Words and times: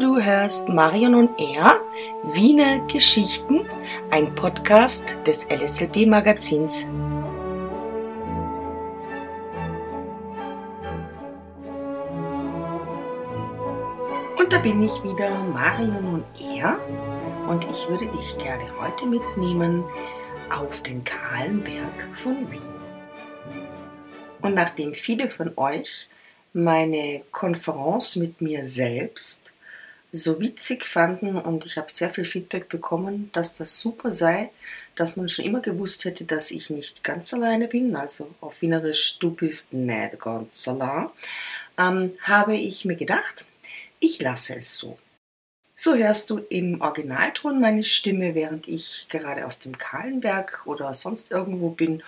Du 0.00 0.20
hörst 0.20 0.68
Marion 0.68 1.14
und 1.14 1.30
Er, 1.38 1.80
Wiener 2.24 2.80
Geschichten, 2.88 3.64
ein 4.10 4.34
Podcast 4.34 5.20
des 5.24 5.48
LSLB 5.48 6.06
Magazins. 6.06 6.86
Und 14.36 14.52
da 14.52 14.58
bin 14.58 14.82
ich 14.82 15.04
wieder, 15.04 15.30
Marion 15.52 16.14
und 16.14 16.24
Er, 16.40 16.80
und 17.48 17.64
ich 17.70 17.88
würde 17.88 18.06
dich 18.08 18.36
gerne 18.38 18.64
heute 18.80 19.06
mitnehmen 19.06 19.84
auf 20.50 20.82
den 20.82 21.04
kahlen 21.04 21.62
Berg 21.62 22.08
von 22.16 22.50
Wien. 22.50 22.62
Und 24.42 24.54
nachdem 24.54 24.92
viele 24.92 25.30
von 25.30 25.52
euch 25.56 26.08
meine 26.52 27.22
Konferenz 27.30 28.16
mit 28.16 28.40
mir 28.40 28.64
selbst 28.64 29.53
so 30.14 30.40
witzig 30.40 30.84
fanden 30.84 31.36
und 31.36 31.66
ich 31.66 31.76
habe 31.76 31.90
sehr 31.90 32.08
viel 32.08 32.24
Feedback 32.24 32.68
bekommen, 32.68 33.30
dass 33.32 33.56
das 33.56 33.80
super 33.80 34.12
sei, 34.12 34.50
dass 34.94 35.16
man 35.16 35.28
schon 35.28 35.44
immer 35.44 35.60
gewusst 35.60 36.04
hätte, 36.04 36.24
dass 36.24 36.52
ich 36.52 36.70
nicht 36.70 37.02
ganz 37.02 37.34
alleine 37.34 37.66
bin, 37.66 37.96
also 37.96 38.32
auf 38.40 38.62
Wienerisch, 38.62 39.18
du 39.18 39.32
bist 39.32 39.72
nicht 39.72 40.20
ganz 40.20 40.68
allein, 40.68 41.08
ähm, 41.78 42.12
habe 42.22 42.54
ich 42.54 42.84
mir 42.84 42.94
gedacht, 42.94 43.44
ich 43.98 44.20
lasse 44.20 44.56
es 44.58 44.76
so. 44.76 44.98
So 45.74 45.96
hörst 45.96 46.30
du 46.30 46.38
im 46.48 46.80
Originalton 46.80 47.60
meine 47.60 47.82
Stimme, 47.82 48.36
während 48.36 48.68
ich 48.68 49.06
gerade 49.08 49.44
auf 49.46 49.56
dem 49.56 49.76
Kahlenberg 49.76 50.62
oder 50.66 50.94
sonst 50.94 51.32
irgendwo 51.32 51.70
bin 51.70 52.04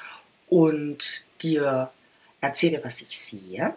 und 0.48 1.26
dir 1.42 1.90
erzähle, 2.40 2.84
was 2.84 3.02
ich 3.02 3.18
sehe. 3.18 3.74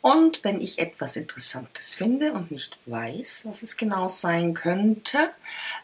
Und 0.00 0.42
wenn 0.44 0.60
ich 0.60 0.78
etwas 0.78 1.16
Interessantes 1.16 1.94
finde 1.94 2.32
und 2.32 2.50
nicht 2.50 2.76
weiß, 2.86 3.46
was 3.46 3.62
es 3.62 3.76
genau 3.76 4.08
sein 4.08 4.54
könnte, 4.54 5.30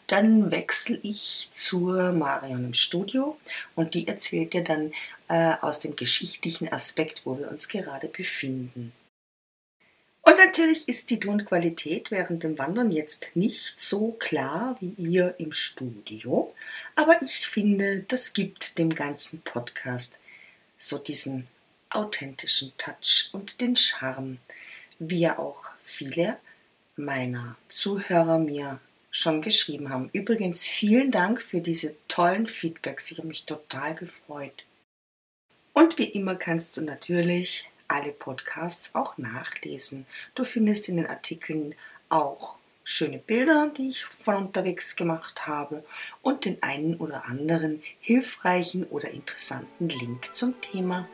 dann 0.06 0.50
wechsle 0.50 0.98
ich 1.02 1.48
zur 1.52 2.12
Marion 2.12 2.64
im 2.64 2.74
Studio 2.74 3.36
und 3.76 3.94
die 3.94 4.08
erzählt 4.08 4.54
dir 4.54 4.64
dann 4.64 4.92
äh, 5.28 5.54
aus 5.60 5.80
dem 5.80 5.94
geschichtlichen 5.96 6.72
Aspekt, 6.72 7.22
wo 7.24 7.38
wir 7.38 7.50
uns 7.50 7.68
gerade 7.68 8.08
befinden. 8.08 8.92
Und 10.22 10.36
natürlich 10.36 10.88
ist 10.88 11.08
die 11.08 11.20
Tonqualität 11.20 12.10
während 12.10 12.42
dem 12.42 12.58
Wandern 12.58 12.90
jetzt 12.90 13.34
nicht 13.34 13.80
so 13.80 14.12
klar 14.12 14.76
wie 14.80 14.94
ihr 14.98 15.34
im 15.38 15.54
Studio, 15.54 16.54
aber 16.96 17.22
ich 17.22 17.46
finde, 17.46 18.00
das 18.00 18.34
gibt 18.34 18.76
dem 18.76 18.94
ganzen 18.94 19.40
Podcast 19.40 20.18
so 20.76 20.98
diesen 20.98 21.46
authentischen 21.90 22.72
Touch 22.76 23.30
und 23.32 23.60
den 23.60 23.76
Charme, 23.76 24.38
wie 24.98 25.20
ja 25.20 25.38
auch 25.38 25.64
viele 25.80 26.38
meiner 26.96 27.56
Zuhörer 27.68 28.38
mir 28.38 28.80
schon 29.10 29.42
geschrieben 29.42 29.90
haben. 29.90 30.10
Übrigens 30.12 30.64
vielen 30.64 31.10
Dank 31.10 31.40
für 31.40 31.60
diese 31.60 31.94
tollen 32.08 32.46
Feedbacks. 32.46 33.10
Ich 33.10 33.18
habe 33.18 33.28
mich 33.28 33.44
total 33.44 33.94
gefreut. 33.94 34.64
Und 35.72 35.98
wie 35.98 36.04
immer 36.04 36.36
kannst 36.36 36.76
du 36.76 36.82
natürlich 36.82 37.68
alle 37.86 38.12
Podcasts 38.12 38.94
auch 38.94 39.16
nachlesen. 39.16 40.06
Du 40.34 40.44
findest 40.44 40.88
in 40.88 40.96
den 40.98 41.06
Artikeln 41.06 41.74
auch 42.08 42.58
schöne 42.84 43.18
Bilder, 43.18 43.70
die 43.76 43.90
ich 43.90 44.04
von 44.04 44.36
unterwegs 44.36 44.96
gemacht 44.96 45.46
habe 45.46 45.84
und 46.22 46.44
den 46.44 46.62
einen 46.62 46.96
oder 46.96 47.26
anderen 47.26 47.82
hilfreichen 48.00 48.84
oder 48.84 49.10
interessanten 49.10 49.88
Link 49.88 50.34
zum 50.34 50.60
Thema. 50.60 51.08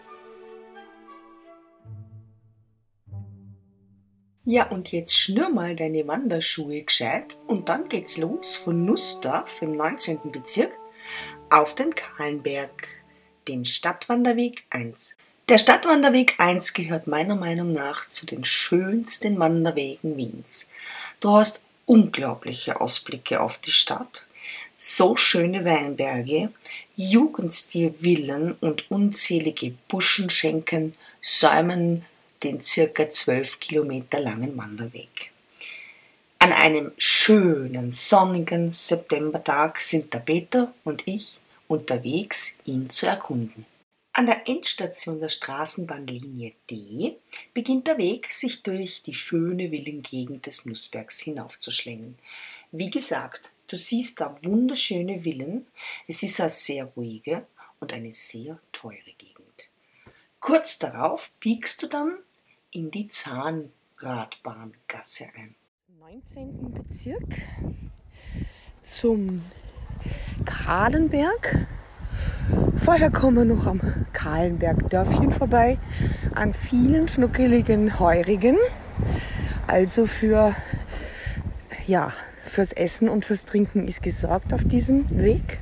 Ja, 4.46 4.64
und 4.66 4.92
jetzt 4.92 5.16
schnür 5.16 5.48
mal 5.48 5.74
deine 5.74 6.06
Wanderschuhe 6.06 6.82
gescheit 6.82 7.38
und 7.46 7.70
dann 7.70 7.88
geht's 7.88 8.18
los 8.18 8.54
von 8.54 8.84
Nussdorf 8.84 9.62
im 9.62 9.74
19. 9.74 10.30
Bezirk 10.32 10.70
auf 11.48 11.74
den 11.74 11.94
Kahlenberg, 11.94 12.88
den 13.48 13.64
Stadtwanderweg 13.64 14.64
1. 14.68 15.16
Der 15.48 15.56
Stadtwanderweg 15.56 16.34
1 16.36 16.74
gehört 16.74 17.06
meiner 17.06 17.36
Meinung 17.36 17.72
nach 17.72 18.06
zu 18.06 18.26
den 18.26 18.44
schönsten 18.44 19.38
Wanderwegen 19.38 20.18
Wiens. 20.18 20.68
Du 21.20 21.30
hast 21.30 21.62
unglaubliche 21.86 22.82
Ausblicke 22.82 23.40
auf 23.40 23.58
die 23.58 23.72
Stadt, 23.72 24.26
so 24.76 25.16
schöne 25.16 25.64
Weinberge, 25.64 26.50
Jugendstil-Villen 26.96 28.56
und 28.60 28.90
unzählige 28.90 29.72
Buschenschenken 29.88 30.94
säumen 31.22 32.04
den 32.44 32.62
circa 32.62 33.08
zwölf 33.08 33.58
Kilometer 33.58 34.20
langen 34.20 34.56
Wanderweg. 34.56 35.32
An 36.38 36.52
einem 36.52 36.92
schönen 36.98 37.90
sonnigen 37.90 38.70
Septembertag 38.70 39.80
sind 39.80 40.12
der 40.12 40.18
Peter 40.18 40.74
und 40.84 41.08
ich 41.08 41.40
unterwegs, 41.68 42.58
ihn 42.66 42.90
zu 42.90 43.06
erkunden. 43.06 43.64
An 44.12 44.26
der 44.26 44.46
Endstation 44.46 45.18
der 45.18 45.30
Straßenbahnlinie 45.30 46.52
D 46.70 47.16
beginnt 47.52 47.86
der 47.86 47.98
Weg, 47.98 48.30
sich 48.30 48.62
durch 48.62 49.02
die 49.02 49.14
schöne 49.14 49.70
Villengegend 49.70 50.46
des 50.46 50.66
Nussbergs 50.66 51.18
hinaufzuschlängeln. 51.20 52.18
Wie 52.70 52.90
gesagt, 52.90 53.52
du 53.66 53.76
siehst 53.76 54.20
da 54.20 54.36
wunderschöne 54.44 55.20
Villen. 55.20 55.66
Es 56.06 56.22
ist 56.22 56.40
eine 56.40 56.50
sehr 56.50 56.84
ruhige 56.84 57.46
und 57.80 57.92
eine 57.92 58.12
sehr 58.12 58.60
teure 58.70 59.14
Gegend. 59.18 59.70
Kurz 60.38 60.78
darauf 60.78 61.32
biegst 61.40 61.82
du 61.82 61.86
dann 61.86 62.18
in 62.74 62.90
die 62.90 63.06
Zahnradbahngasse 63.06 65.26
ein. 65.36 65.54
19. 66.00 66.72
Bezirk 66.72 67.36
zum 68.82 69.42
Kahlenberg. 70.44 71.68
Vorher 72.74 73.12
kommen 73.12 73.36
wir 73.36 73.44
noch 73.44 73.66
am 73.66 73.80
Kahlenberg 74.12 74.90
Dörfchen 74.90 75.30
vorbei, 75.30 75.78
an 76.34 76.52
vielen 76.52 77.06
schnuckeligen 77.06 78.00
Heurigen. 78.00 78.56
Also 79.68 80.06
für, 80.06 80.56
ja, 81.86 82.12
fürs 82.42 82.72
Essen 82.72 83.08
und 83.08 83.24
fürs 83.24 83.46
Trinken 83.46 83.86
ist 83.86 84.02
gesorgt 84.02 84.52
auf 84.52 84.64
diesem 84.64 85.08
Weg. 85.16 85.60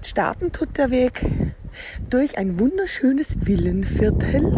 Starten 0.00 0.52
tut 0.52 0.78
der 0.78 0.90
Weg 0.90 1.22
durch 2.10 2.38
ein 2.38 2.58
wunderschönes 2.58 3.46
Villenviertel. 3.46 4.52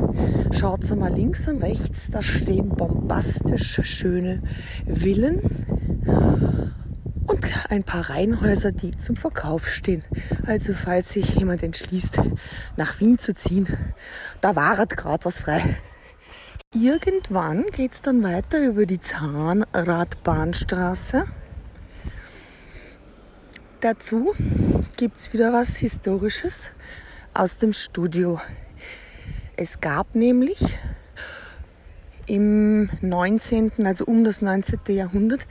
Schaut 0.52 0.84
mal 0.96 1.12
links 1.12 1.48
und 1.48 1.62
rechts, 1.62 2.10
da 2.10 2.22
stehen 2.22 2.70
bombastisch 2.70 3.80
schöne 3.82 4.42
Villen 4.86 5.42
und 7.26 7.70
ein 7.70 7.84
paar 7.84 8.10
Reihenhäuser, 8.10 8.72
die 8.72 8.96
zum 8.96 9.16
Verkauf 9.16 9.68
stehen. 9.68 10.04
Also 10.46 10.72
falls 10.72 11.12
sich 11.12 11.34
jemand 11.34 11.62
entschließt, 11.62 12.20
nach 12.76 13.00
Wien 13.00 13.18
zu 13.18 13.34
ziehen, 13.34 13.66
da 14.40 14.56
war 14.56 14.86
gerade 14.86 15.24
was 15.24 15.40
frei. 15.40 15.76
Irgendwann 16.74 17.64
geht 17.66 17.92
es 17.94 18.02
dann 18.02 18.22
weiter 18.22 18.62
über 18.64 18.84
die 18.84 19.00
Zahnradbahnstraße. 19.00 21.24
Dazu 23.80 24.34
gibt 24.96 25.18
es 25.18 25.32
wieder 25.32 25.52
was 25.52 25.76
Historisches 25.76 26.72
aus 27.38 27.56
dem 27.56 27.72
Studio. 27.72 28.40
Es 29.56 29.80
gab 29.80 30.16
nämlich 30.16 30.58
im 32.26 32.90
19., 33.00 33.86
also 33.86 34.06
um 34.06 34.24
das 34.24 34.42
19. 34.42 34.80
Jahrhundert, 34.88 35.46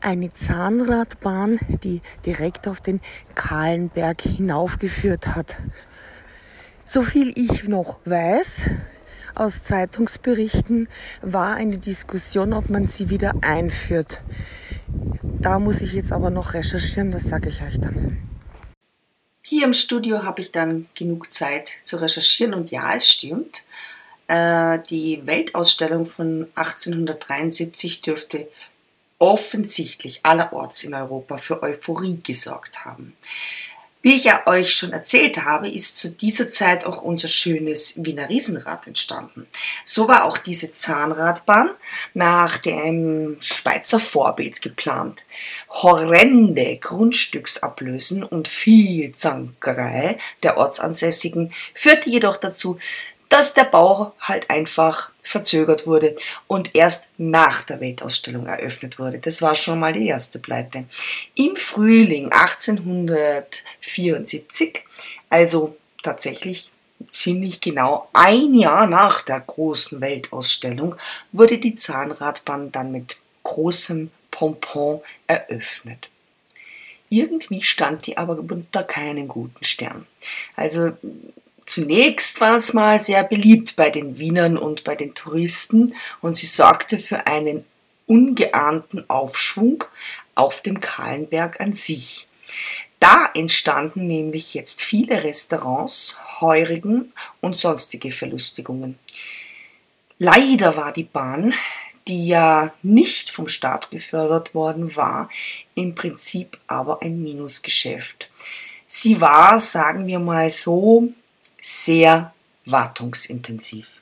eine 0.00 0.30
Zahnradbahn, 0.30 1.60
die 1.84 2.00
direkt 2.26 2.66
auf 2.66 2.80
den 2.80 3.00
Kahlenberg 3.36 4.22
hinaufgeführt 4.22 5.28
hat. 5.28 5.58
So 6.84 7.02
viel 7.02 7.32
ich 7.36 7.68
noch 7.68 8.00
weiß 8.06 8.68
aus 9.36 9.62
Zeitungsberichten, 9.62 10.88
war 11.22 11.54
eine 11.54 11.78
Diskussion, 11.78 12.52
ob 12.52 12.68
man 12.70 12.88
sie 12.88 13.08
wieder 13.08 13.34
einführt. 13.42 14.20
Da 15.22 15.60
muss 15.60 15.80
ich 15.80 15.92
jetzt 15.92 16.10
aber 16.10 16.30
noch 16.30 16.54
recherchieren, 16.54 17.12
das 17.12 17.28
sage 17.28 17.50
ich 17.50 17.62
euch 17.62 17.78
dann. 17.78 18.29
Hier 19.50 19.64
im 19.64 19.74
Studio 19.74 20.22
habe 20.22 20.42
ich 20.42 20.52
dann 20.52 20.86
genug 20.94 21.32
Zeit 21.32 21.72
zu 21.82 21.96
recherchieren 21.96 22.54
und 22.54 22.70
ja, 22.70 22.94
es 22.94 23.08
stimmt. 23.08 23.64
Äh, 24.28 24.78
die 24.88 25.26
Weltausstellung 25.26 26.06
von 26.06 26.46
1873 26.54 28.00
dürfte 28.00 28.46
offensichtlich 29.18 30.20
allerorts 30.22 30.84
in 30.84 30.94
Europa 30.94 31.38
für 31.38 31.64
Euphorie 31.64 32.20
gesorgt 32.22 32.84
haben. 32.84 33.16
Wie 34.02 34.16
ich 34.16 34.24
ja 34.24 34.46
euch 34.46 34.74
schon 34.74 34.92
erzählt 34.92 35.44
habe, 35.44 35.68
ist 35.68 35.98
zu 35.98 36.10
dieser 36.10 36.48
Zeit 36.48 36.86
auch 36.86 37.02
unser 37.02 37.28
schönes 37.28 38.02
Wiener 38.02 38.30
Riesenrad 38.30 38.86
entstanden. 38.86 39.46
So 39.84 40.08
war 40.08 40.24
auch 40.24 40.38
diese 40.38 40.72
Zahnradbahn 40.72 41.70
nach 42.14 42.56
dem 42.56 43.36
Schweizer 43.40 44.00
Vorbild 44.00 44.62
geplant. 44.62 45.26
Horrende 45.68 46.78
Grundstücksablösen 46.78 48.24
und 48.24 48.48
viel 48.48 49.12
Zankerei 49.14 50.16
der 50.42 50.56
Ortsansässigen 50.56 51.52
führte 51.74 52.08
jedoch 52.08 52.38
dazu, 52.38 52.78
dass 53.28 53.52
der 53.52 53.64
Bau 53.64 54.14
halt 54.18 54.48
einfach 54.48 55.10
verzögert 55.30 55.86
wurde 55.86 56.16
und 56.48 56.74
erst 56.74 57.06
nach 57.16 57.62
der 57.62 57.80
Weltausstellung 57.80 58.46
eröffnet 58.46 58.98
wurde. 58.98 59.20
Das 59.20 59.40
war 59.40 59.54
schon 59.54 59.78
mal 59.78 59.92
die 59.92 60.08
erste 60.08 60.40
Pleite. 60.40 60.86
Im 61.36 61.54
Frühling 61.54 62.32
1874, 62.32 64.82
also 65.28 65.76
tatsächlich 66.02 66.72
ziemlich 67.06 67.60
genau 67.60 68.08
ein 68.12 68.54
Jahr 68.54 68.88
nach 68.88 69.22
der 69.22 69.38
großen 69.40 70.00
Weltausstellung, 70.00 70.96
wurde 71.30 71.58
die 71.58 71.76
Zahnradbahn 71.76 72.72
dann 72.72 72.90
mit 72.90 73.18
großem 73.44 74.10
Pompon 74.32 75.00
eröffnet. 75.28 76.08
Irgendwie 77.08 77.62
stand 77.62 78.04
die 78.06 78.18
aber 78.18 78.36
unter 78.38 78.82
keinem 78.82 79.28
guten 79.28 79.62
Stern. 79.64 80.06
Also 80.56 80.90
Zunächst 81.70 82.40
war 82.40 82.56
es 82.56 82.74
mal 82.74 82.98
sehr 82.98 83.22
beliebt 83.22 83.76
bei 83.76 83.90
den 83.90 84.18
Wienern 84.18 84.58
und 84.58 84.82
bei 84.82 84.96
den 84.96 85.14
Touristen 85.14 85.94
und 86.20 86.36
sie 86.36 86.46
sorgte 86.46 86.98
für 86.98 87.28
einen 87.28 87.64
ungeahnten 88.06 89.08
Aufschwung 89.08 89.84
auf 90.34 90.62
dem 90.62 90.80
Kahlenberg 90.80 91.60
an 91.60 91.72
sich. 91.72 92.26
Da 92.98 93.30
entstanden 93.34 94.08
nämlich 94.08 94.52
jetzt 94.52 94.82
viele 94.82 95.22
Restaurants, 95.22 96.18
Heurigen 96.40 97.12
und 97.40 97.56
sonstige 97.56 98.10
Verlustigungen. 98.10 98.98
Leider 100.18 100.76
war 100.76 100.92
die 100.92 101.04
Bahn, 101.04 101.54
die 102.08 102.26
ja 102.26 102.74
nicht 102.82 103.30
vom 103.30 103.46
Staat 103.46 103.92
gefördert 103.92 104.56
worden 104.56 104.96
war, 104.96 105.30
im 105.76 105.94
Prinzip 105.94 106.58
aber 106.66 107.00
ein 107.00 107.22
Minusgeschäft. 107.22 108.28
Sie 108.88 109.20
war, 109.20 109.60
sagen 109.60 110.08
wir 110.08 110.18
mal 110.18 110.50
so, 110.50 111.12
sehr 111.60 112.34
wartungsintensiv. 112.64 114.00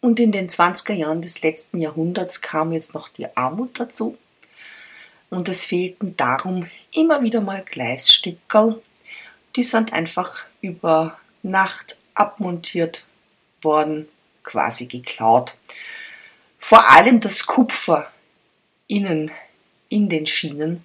Und 0.00 0.18
in 0.18 0.32
den 0.32 0.48
20er 0.48 0.94
Jahren 0.94 1.22
des 1.22 1.42
letzten 1.42 1.78
Jahrhunderts 1.78 2.40
kam 2.40 2.72
jetzt 2.72 2.94
noch 2.94 3.08
die 3.08 3.36
Armut 3.36 3.78
dazu. 3.78 4.18
Und 5.30 5.48
es 5.48 5.64
fehlten 5.64 6.16
darum 6.16 6.68
immer 6.90 7.22
wieder 7.22 7.40
mal 7.40 7.62
Gleisstückerl. 7.64 8.82
Die 9.56 9.62
sind 9.62 9.92
einfach 9.92 10.44
über 10.60 11.18
Nacht 11.42 11.98
abmontiert 12.14 13.06
worden, 13.62 14.08
quasi 14.42 14.86
geklaut. 14.86 15.56
Vor 16.58 16.90
allem 16.90 17.20
das 17.20 17.46
Kupfer 17.46 18.10
innen 18.88 19.30
in 19.88 20.08
den 20.08 20.26
Schienen 20.26 20.84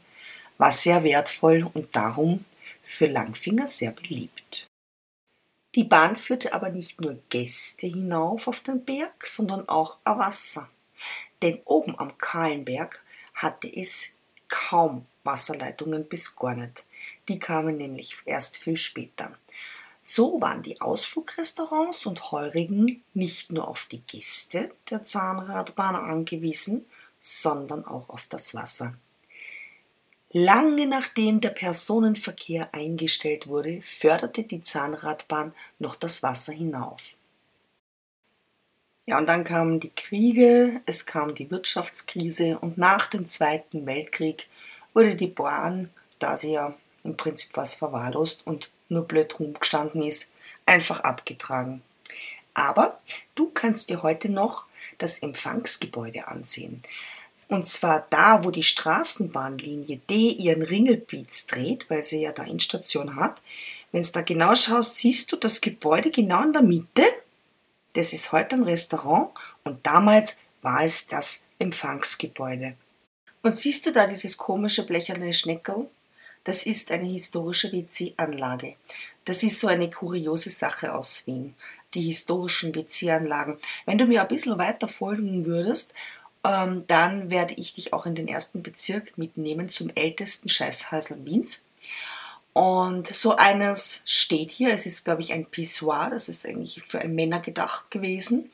war 0.58 0.72
sehr 0.72 1.04
wertvoll 1.04 1.70
und 1.74 1.96
darum 1.96 2.46
für 2.84 3.08
Langfinger 3.08 3.68
sehr 3.68 3.92
beliebt. 3.92 4.68
Die 5.78 5.84
Bahn 5.84 6.16
führte 6.16 6.54
aber 6.54 6.70
nicht 6.70 7.02
nur 7.02 7.20
Gäste 7.30 7.86
hinauf 7.86 8.48
auf 8.48 8.62
den 8.62 8.84
Berg, 8.84 9.28
sondern 9.28 9.70
auch 9.70 10.00
auf 10.06 10.18
Wasser. 10.18 10.68
Denn 11.44 11.62
oben 11.66 12.00
am 12.00 12.18
Kahlenberg 12.18 13.04
hatte 13.36 13.72
es 13.72 14.08
kaum 14.50 15.06
Wasserleitungen 15.24 16.06
bis 16.10 16.36
gar 16.36 16.56
nicht. 16.56 16.84
Die 17.28 17.38
kamen 17.38 17.78
nämlich 17.78 18.18
erst 18.26 18.58
viel 18.58 18.76
später. 18.76 19.38
So 20.02 20.42
waren 20.42 20.64
die 20.64 20.82
Ausflugrestaurants 20.82 22.08
und 22.08 22.32
Heurigen 22.32 23.04
nicht 23.14 23.52
nur 23.52 23.68
auf 23.68 23.86
die 23.86 24.02
Gäste 24.02 24.72
der 24.90 25.04
Zahnradbahn 25.04 25.96
angewiesen, 25.96 26.88
sondern 27.20 27.86
auch 27.86 28.10
auf 28.10 28.26
das 28.28 28.56
Wasser. 28.56 28.96
Lange 30.32 30.88
nachdem 30.88 31.40
der 31.40 31.50
Personenverkehr 31.50 32.74
eingestellt 32.74 33.48
wurde, 33.48 33.82
förderte 33.82 34.44
die 34.44 34.62
Zahnradbahn 34.62 35.54
noch 35.80 35.96
das 35.96 36.22
Wasser 36.22 36.52
hinauf. 36.52 37.16
Ja, 39.06 39.18
und 39.18 39.28
dann 39.28 39.46
kamen 39.46 39.80
die 39.80 39.92
Kriege, 39.96 40.82
es 40.86 41.06
kam 41.06 41.34
die 41.34 41.50
Wirtschaftskrise 41.50 42.60
und 42.60 42.78
nach 42.78 43.08
dem 43.08 43.26
Zweiten 43.26 43.86
Weltkrieg 43.86 44.48
wurde 44.94 45.16
die 45.16 45.28
Bahn, 45.28 45.90
da 46.20 46.36
sie 46.36 46.52
ja 46.52 46.76
im 47.06 47.16
Prinzip 47.16 47.52
was 47.54 47.74
verwahrlost 47.74 48.46
und 48.46 48.70
nur 48.90 49.04
blöd 49.04 49.40
rumgestanden 49.40 50.04
ist, 50.04 50.34
einfach 50.66 51.00
abgetragen. 51.02 51.82
Aber 52.54 53.00
du 53.36 53.50
kannst 53.50 53.90
dir 53.90 54.04
heute 54.04 54.28
noch 54.28 54.66
das 54.98 55.20
Empfangsgebäude 55.20 56.28
ansehen. 56.28 56.82
Und 57.50 57.68
zwar 57.68 58.06
da, 58.10 58.44
wo 58.44 58.52
die 58.52 58.64
Straßenbahnlinie 58.64 59.98
D 60.10 60.32
ihren 60.32 60.64
Ringelpiez 60.64 61.48
dreht, 61.48 61.90
weil 61.90 62.04
sie 62.04 62.22
ja 62.22 62.34
da 62.34 62.44
Endstation 62.44 63.16
hat. 63.16 63.42
Wenn 63.92 64.02
du 64.02 64.12
da 64.12 64.22
genau 64.22 64.54
schaust, 64.56 64.98
siehst 64.98 65.32
du 65.32 65.38
das 65.38 65.62
Gebäude 65.62 66.12
genau 66.12 66.44
in 66.44 66.54
der 66.54 66.62
Mitte. 66.62 67.04
Das 67.94 68.12
ist 68.12 68.32
heute 68.32 68.56
ein 68.56 68.64
Restaurant 68.64 69.32
und 69.64 69.86
damals 69.86 70.42
war 70.62 70.84
es 70.84 71.08
das 71.08 71.46
Empfangsgebäude. 71.58 72.76
Und 73.44 73.56
siehst 73.56 73.86
du 73.86 73.94
da 73.94 74.08
dieses 74.08 74.38
komische 74.38 74.86
blecherne 74.86 75.32
Schneckel? 75.32 75.90
Das 76.44 76.66
ist 76.66 76.92
eine 76.92 77.08
historische 77.08 77.72
WC-Anlage. 77.72 78.76
Das 79.26 79.44
ist 79.44 79.60
so 79.60 79.68
eine 79.68 79.90
kuriose 79.90 80.50
Sache 80.50 80.94
aus 80.94 81.28
Wien, 81.28 81.56
die 81.94 82.02
historischen 82.02 82.74
WC-Anlagen. 82.74 83.58
Wenn 83.86 83.98
du 83.98 84.06
mir 84.06 84.22
ein 84.22 84.28
bisschen 84.28 84.58
weiter 84.58 84.88
folgen 84.88 85.46
würdest, 85.46 85.94
ähm, 86.48 86.86
dann 86.88 87.30
werde 87.30 87.54
ich 87.56 87.74
dich 87.74 87.94
auch 87.94 88.06
in 88.06 88.16
den 88.16 88.28
ersten 88.28 88.64
Bezirk 88.64 89.18
mitnehmen 89.18 89.70
zum 89.70 89.92
ältesten 89.94 90.50
Scheißhäusl 90.50 91.26
Wiens. 91.26 91.66
Und 92.54 93.08
so 93.08 93.36
eines 93.36 94.02
steht 94.06 94.52
hier. 94.52 94.74
Es 94.74 94.86
ist, 94.86 95.06
glaube 95.06 95.22
ich, 95.22 95.34
ein 95.34 95.46
Pissoir. 95.46 96.10
Das 96.10 96.30
ist 96.30 96.46
eigentlich 96.46 96.82
für 96.82 97.06
Männer 97.08 97.40
gedacht 97.40 97.92
gewesen. 97.92 98.50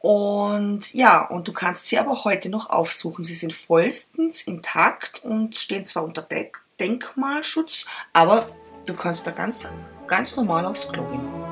Und 0.00 0.92
ja, 0.92 1.26
und 1.26 1.48
du 1.48 1.52
kannst 1.52 1.86
sie 1.86 1.98
aber 1.98 2.24
heute 2.24 2.48
noch 2.48 2.68
aufsuchen. 2.68 3.24
Sie 3.24 3.34
sind 3.34 3.54
vollstens 3.54 4.42
intakt 4.42 5.24
und 5.24 5.56
stehen 5.56 5.86
zwar 5.86 6.04
unter 6.04 6.26
Denkmalschutz, 6.78 7.86
aber 8.12 8.50
du 8.84 8.94
kannst 8.94 9.26
da 9.26 9.30
ganz, 9.30 9.68
ganz 10.06 10.36
normal 10.36 10.66
aufs 10.66 10.88
Klo 10.88 11.02
gehen. 11.04 11.45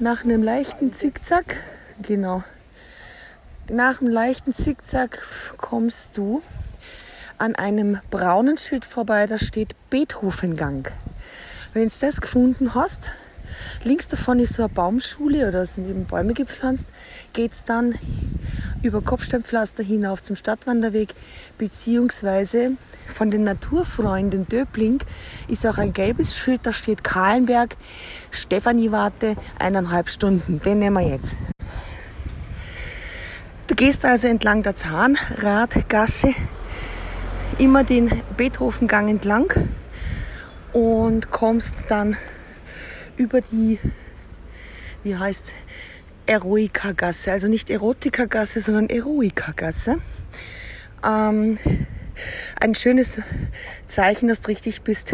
Nach 0.00 0.22
einem 0.22 0.44
leichten 0.44 0.92
Zickzack, 0.92 1.56
genau, 2.00 2.44
nach 3.68 4.00
einem 4.00 4.10
leichten 4.10 4.54
Zickzack 4.54 5.26
kommst 5.56 6.16
du 6.16 6.40
an 7.36 7.56
einem 7.56 7.98
braunen 8.08 8.56
Schild 8.58 8.84
vorbei, 8.84 9.26
da 9.26 9.38
steht 9.38 9.74
Beethovengang. 9.90 10.86
Wenn 11.74 11.88
du 11.88 11.94
das 12.00 12.20
gefunden 12.20 12.74
hast, 12.74 13.10
links 13.84 14.08
davon 14.08 14.38
ist 14.38 14.54
so 14.54 14.62
eine 14.62 14.68
Baumschule 14.68 15.48
oder 15.48 15.66
sind 15.66 15.88
eben 15.88 16.04
Bäume 16.04 16.34
gepflanzt, 16.34 16.88
geht 17.32 17.52
es 17.52 17.64
dann 17.64 17.94
über 18.82 19.02
Kopfsteinpflaster 19.02 19.82
hinauf 19.82 20.22
zum 20.22 20.36
Stadtwanderweg, 20.36 21.10
beziehungsweise 21.58 22.72
von 23.06 23.30
den 23.30 23.44
Naturfreunden 23.44 24.46
Döbling 24.46 24.98
ist 25.48 25.66
auch 25.66 25.78
ein 25.78 25.92
gelbes 25.92 26.36
Schild, 26.36 26.60
da 26.64 26.72
steht 26.72 27.02
Kahlenberg, 27.02 27.76
Stefanie-Warte, 28.30 29.36
eineinhalb 29.58 30.10
Stunden. 30.10 30.60
Den 30.60 30.78
nehmen 30.78 30.94
wir 30.94 31.08
jetzt. 31.08 31.36
Du 33.66 33.74
gehst 33.74 34.04
also 34.04 34.28
entlang 34.28 34.62
der 34.62 34.76
Zahnradgasse, 34.76 36.32
immer 37.58 37.84
den 37.84 38.22
Beethovengang 38.36 39.08
entlang 39.08 39.52
und 40.72 41.30
kommst 41.30 41.84
dann 41.88 42.16
über 43.18 43.40
die, 43.40 43.78
wie 45.02 45.16
heißt 45.16 45.54
Eroika-Gasse, 46.26 47.32
also 47.32 47.48
nicht 47.48 47.70
Erotika-Gasse, 47.70 48.60
sondern 48.60 48.88
Eroika-Gasse. 48.88 49.96
Ähm, 51.04 51.58
ein 52.60 52.74
schönes 52.74 53.20
Zeichen, 53.86 54.28
dass 54.28 54.40
du 54.40 54.48
richtig 54.48 54.82
bist, 54.82 55.12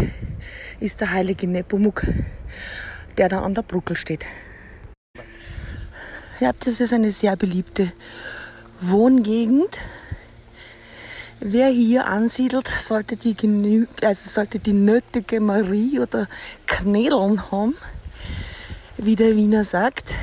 ist 0.80 1.00
der 1.00 1.12
heilige 1.12 1.46
Nepomuk, 1.46 2.02
der 3.16 3.28
da 3.28 3.42
an 3.42 3.54
der 3.54 3.62
Bruckel 3.62 3.96
steht. 3.96 4.24
Ja, 6.40 6.52
das 6.64 6.80
ist 6.80 6.92
eine 6.92 7.10
sehr 7.10 7.36
beliebte 7.36 7.92
Wohngegend. 8.80 9.78
Wer 11.40 11.68
hier 11.68 12.06
ansiedelt, 12.06 12.68
sollte 12.68 13.16
die, 13.16 13.34
genü 13.34 13.86
also 14.02 14.30
sollte 14.30 14.58
die 14.58 14.72
nötige 14.72 15.40
Marie 15.40 16.00
oder 16.00 16.26
Knädeln 16.66 17.50
haben, 17.50 17.76
wie 18.98 19.16
der 19.16 19.36
Wiener 19.36 19.64
sagt. 19.64 20.14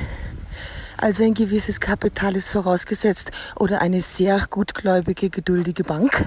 Also 0.96 1.24
ein 1.24 1.34
gewisses 1.34 1.80
Kapital 1.80 2.36
ist 2.36 2.48
vorausgesetzt 2.48 3.32
oder 3.58 3.82
eine 3.82 4.00
sehr 4.00 4.46
gutgläubige, 4.48 5.30
geduldige 5.30 5.84
Bank. 5.84 6.26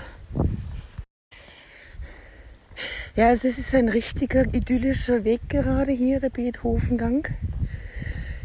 Ja, 3.16 3.30
also 3.30 3.48
es 3.48 3.58
ist 3.58 3.74
ein 3.74 3.88
richtiger 3.88 4.54
idyllischer 4.54 5.24
Weg 5.24 5.48
gerade 5.48 5.94
hier, 5.94 6.20
der 6.20 6.30
Beethovengang. 6.30 7.28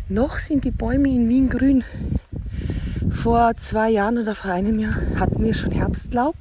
Noch 0.09 0.39
sind 0.39 0.65
die 0.65 0.71
Bäume 0.71 1.09
in 1.09 1.29
Wien 1.29 1.49
grün. 1.49 1.83
Vor 3.11 3.57
zwei 3.57 3.91
Jahren 3.91 4.19
oder 4.19 4.37
vor 4.37 4.53
einem 4.53 4.79
Jahr 4.79 4.95
hatten 5.19 5.43
wir 5.43 5.55
schon 5.55 5.73
Herbstlaub. 5.73 6.37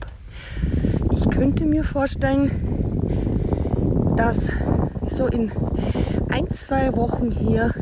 Ich 1.11 1.27
könnte 1.31 1.65
mir 1.65 1.83
vorstellen, 1.83 2.51
dass 4.15 4.51
so 5.07 5.25
in 5.25 5.51
ein, 6.29 6.49
zwei 6.51 6.95
Wochen 6.95 7.31
hier 7.31 7.73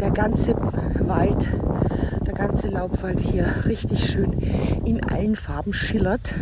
der 0.00 0.10
ganze 0.10 0.54
Wald, 0.54 1.48
der 2.26 2.34
ganze 2.34 2.68
Laubwald 2.68 3.20
hier 3.20 3.64
richtig 3.66 4.04
schön 4.04 4.32
in 4.84 5.02
allen 5.04 5.36
Farben 5.36 5.72
schillert 5.72 6.34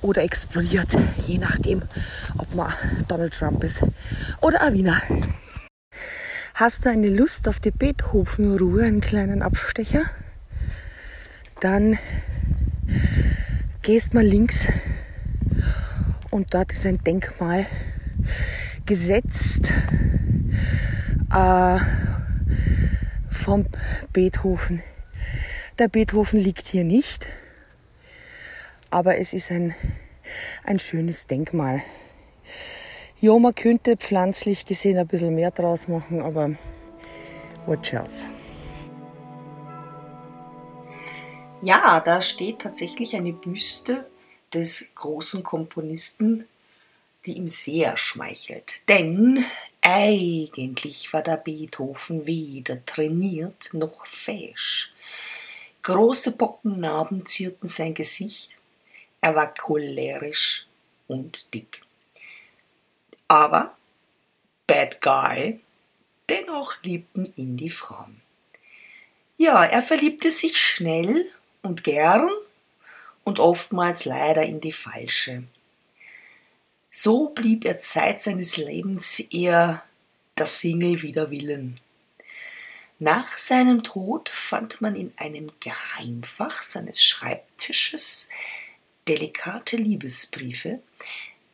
oder 0.00 0.22
explodiert, 0.22 0.96
je 1.26 1.38
nachdem, 1.38 1.82
ob 2.38 2.54
man 2.54 2.72
Donald 3.08 3.34
Trump 3.34 3.62
ist 3.64 3.82
oder 4.40 4.62
ein. 4.62 4.90
Hast 6.54 6.84
du 6.84 6.90
eine 6.90 7.08
Lust 7.08 7.48
auf 7.48 7.60
die 7.60 7.70
Beethoven-Ruhe, 7.70 8.84
einen 8.84 9.00
kleinen 9.00 9.42
Abstecher? 9.42 10.02
Dann 11.60 11.98
gehst 13.82 14.14
mal 14.14 14.24
links 14.24 14.68
und 16.30 16.54
dort 16.54 16.72
ist 16.72 16.86
ein 16.86 17.02
Denkmal 17.02 17.66
gesetzt 18.92 19.72
äh, 21.34 21.78
vom 23.30 23.64
Beethoven. 24.12 24.82
Der 25.78 25.88
Beethoven 25.88 26.38
liegt 26.38 26.66
hier 26.66 26.84
nicht, 26.84 27.26
aber 28.90 29.16
es 29.16 29.32
ist 29.32 29.50
ein, 29.50 29.74
ein 30.64 30.78
schönes 30.78 31.26
Denkmal. 31.26 31.82
Ja, 33.18 33.38
man 33.38 33.54
könnte 33.54 33.96
pflanzlich 33.96 34.66
gesehen 34.66 34.98
ein 34.98 35.06
bisschen 35.06 35.34
mehr 35.34 35.52
draus 35.52 35.88
machen, 35.88 36.20
aber 36.20 36.50
what 37.64 37.90
else? 37.94 38.26
Ja, 41.62 41.98
da 42.00 42.20
steht 42.20 42.58
tatsächlich 42.58 43.16
eine 43.16 43.32
Büste 43.32 44.04
des 44.52 44.94
großen 44.94 45.42
Komponisten, 45.42 46.46
die 47.26 47.34
ihm 47.34 47.48
sehr 47.48 47.96
schmeichelt. 47.96 48.88
Denn 48.88 49.44
eigentlich 49.80 51.12
war 51.12 51.22
der 51.22 51.36
Beethoven 51.36 52.26
weder 52.26 52.84
trainiert 52.84 53.70
noch 53.72 54.06
fesch. 54.06 54.92
Große 55.82 56.32
Pockennarben 56.32 57.26
zierten 57.26 57.68
sein 57.68 57.94
Gesicht. 57.94 58.56
Er 59.20 59.34
war 59.34 59.52
cholerisch 59.52 60.66
und 61.08 61.44
dick. 61.52 61.82
Aber 63.28 63.76
Bad 64.66 65.00
Guy, 65.00 65.60
dennoch 66.28 66.82
liebten 66.82 67.32
ihn 67.36 67.56
die 67.56 67.70
Frauen. 67.70 68.20
Ja, 69.36 69.64
er 69.64 69.82
verliebte 69.82 70.30
sich 70.30 70.56
schnell 70.56 71.26
und 71.62 71.82
gern 71.82 72.30
und 73.24 73.40
oftmals 73.40 74.04
leider 74.04 74.42
in 74.44 74.60
die 74.60 74.72
falsche. 74.72 75.44
So 76.94 77.30
blieb 77.30 77.64
er 77.64 77.80
Zeit 77.80 78.22
seines 78.22 78.58
Lebens 78.58 79.18
eher 79.18 79.82
der 80.36 80.44
Single 80.44 81.00
wider 81.00 81.30
Willen. 81.30 81.76
Nach 82.98 83.38
seinem 83.38 83.82
Tod 83.82 84.28
fand 84.28 84.82
man 84.82 84.94
in 84.94 85.10
einem 85.16 85.50
Geheimfach 85.58 86.60
seines 86.60 87.02
Schreibtisches 87.02 88.28
delikate 89.08 89.78
Liebesbriefe, 89.78 90.80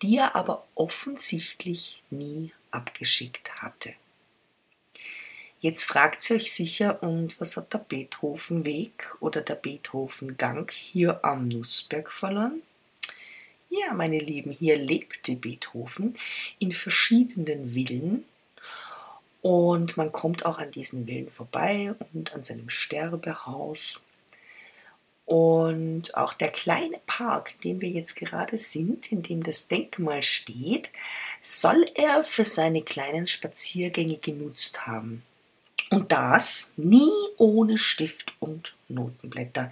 die 0.03 0.17
er 0.17 0.35
aber 0.35 0.67
offensichtlich 0.75 2.03
nie 2.11 2.53
abgeschickt 2.73 3.63
hatte. 3.63 3.95
Jetzt 5.61 5.85
fragt 5.85 6.29
ihr 6.31 6.37
euch 6.37 6.53
sicher, 6.53 7.01
und 7.01 7.41
was 7.41 7.57
hat 7.57 7.73
der 7.73 7.79
Beethovenweg 7.79 9.17
oder 9.21 9.41
der 9.41 9.55
Beethovengang 9.55 10.69
hier 10.71 11.25
am 11.25 11.47
Nussberg 11.47 12.13
verloren? 12.13 12.63
Ja, 13.71 13.93
meine 13.93 14.19
Lieben, 14.19 14.51
hier 14.51 14.77
lebte 14.77 15.37
Beethoven 15.37 16.15
in 16.59 16.73
verschiedenen 16.73 17.75
Villen. 17.75 18.25
Und 19.43 19.97
man 19.97 20.11
kommt 20.11 20.47
auch 20.47 20.59
an 20.59 20.71
diesen 20.71 21.07
Villen 21.07 21.31
vorbei 21.31 21.95
und 22.13 22.35
an 22.35 22.45
seinem 22.45 22.71
Sterbehaus. 22.71 24.01
Und 25.27 26.17
auch 26.17 26.33
der 26.33 26.49
kleine 26.49 26.99
Park, 27.07 27.55
in 27.57 27.61
dem 27.61 27.81
wir 27.83 27.91
jetzt 27.91 28.17
gerade 28.17 28.57
sind, 28.57 29.13
in 29.13 29.23
dem 29.23 29.43
das 29.43 29.69
Denkmal 29.69 30.23
steht, 30.23 30.91
soll 31.43 31.87
er 31.95 32.25
für 32.25 32.45
seine 32.45 32.81
kleinen 32.81 33.27
Spaziergänge 33.27 34.17
genutzt 34.17 34.87
haben. 34.87 35.23
Und 35.91 36.13
das 36.13 36.73
nie 36.77 37.13
ohne 37.37 37.77
Stift 37.77 38.33
und 38.41 38.75
Notenblätter, 38.89 39.71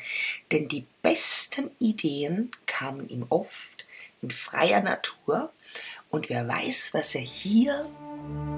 denn 0.53 0.69
die 0.69 0.85
besten 1.00 1.71
Ideen 1.79 2.50
kamen 2.67 3.09
ihm 3.09 3.25
oft 3.31 3.86
in 4.26 4.33
freier 4.33 4.80
Natur 4.80 5.52
und 6.11 6.28
wer 6.30 6.49
weiß, 6.49 6.90
was 6.95 7.14
er 7.14 7.21
hier 7.21 7.87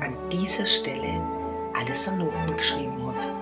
an 0.00 0.16
dieser 0.32 0.64
Stelle 0.64 1.20
alles 1.78 2.08
an 2.08 2.18
Noten 2.18 2.56
geschrieben 2.56 3.06
hat. 3.06 3.32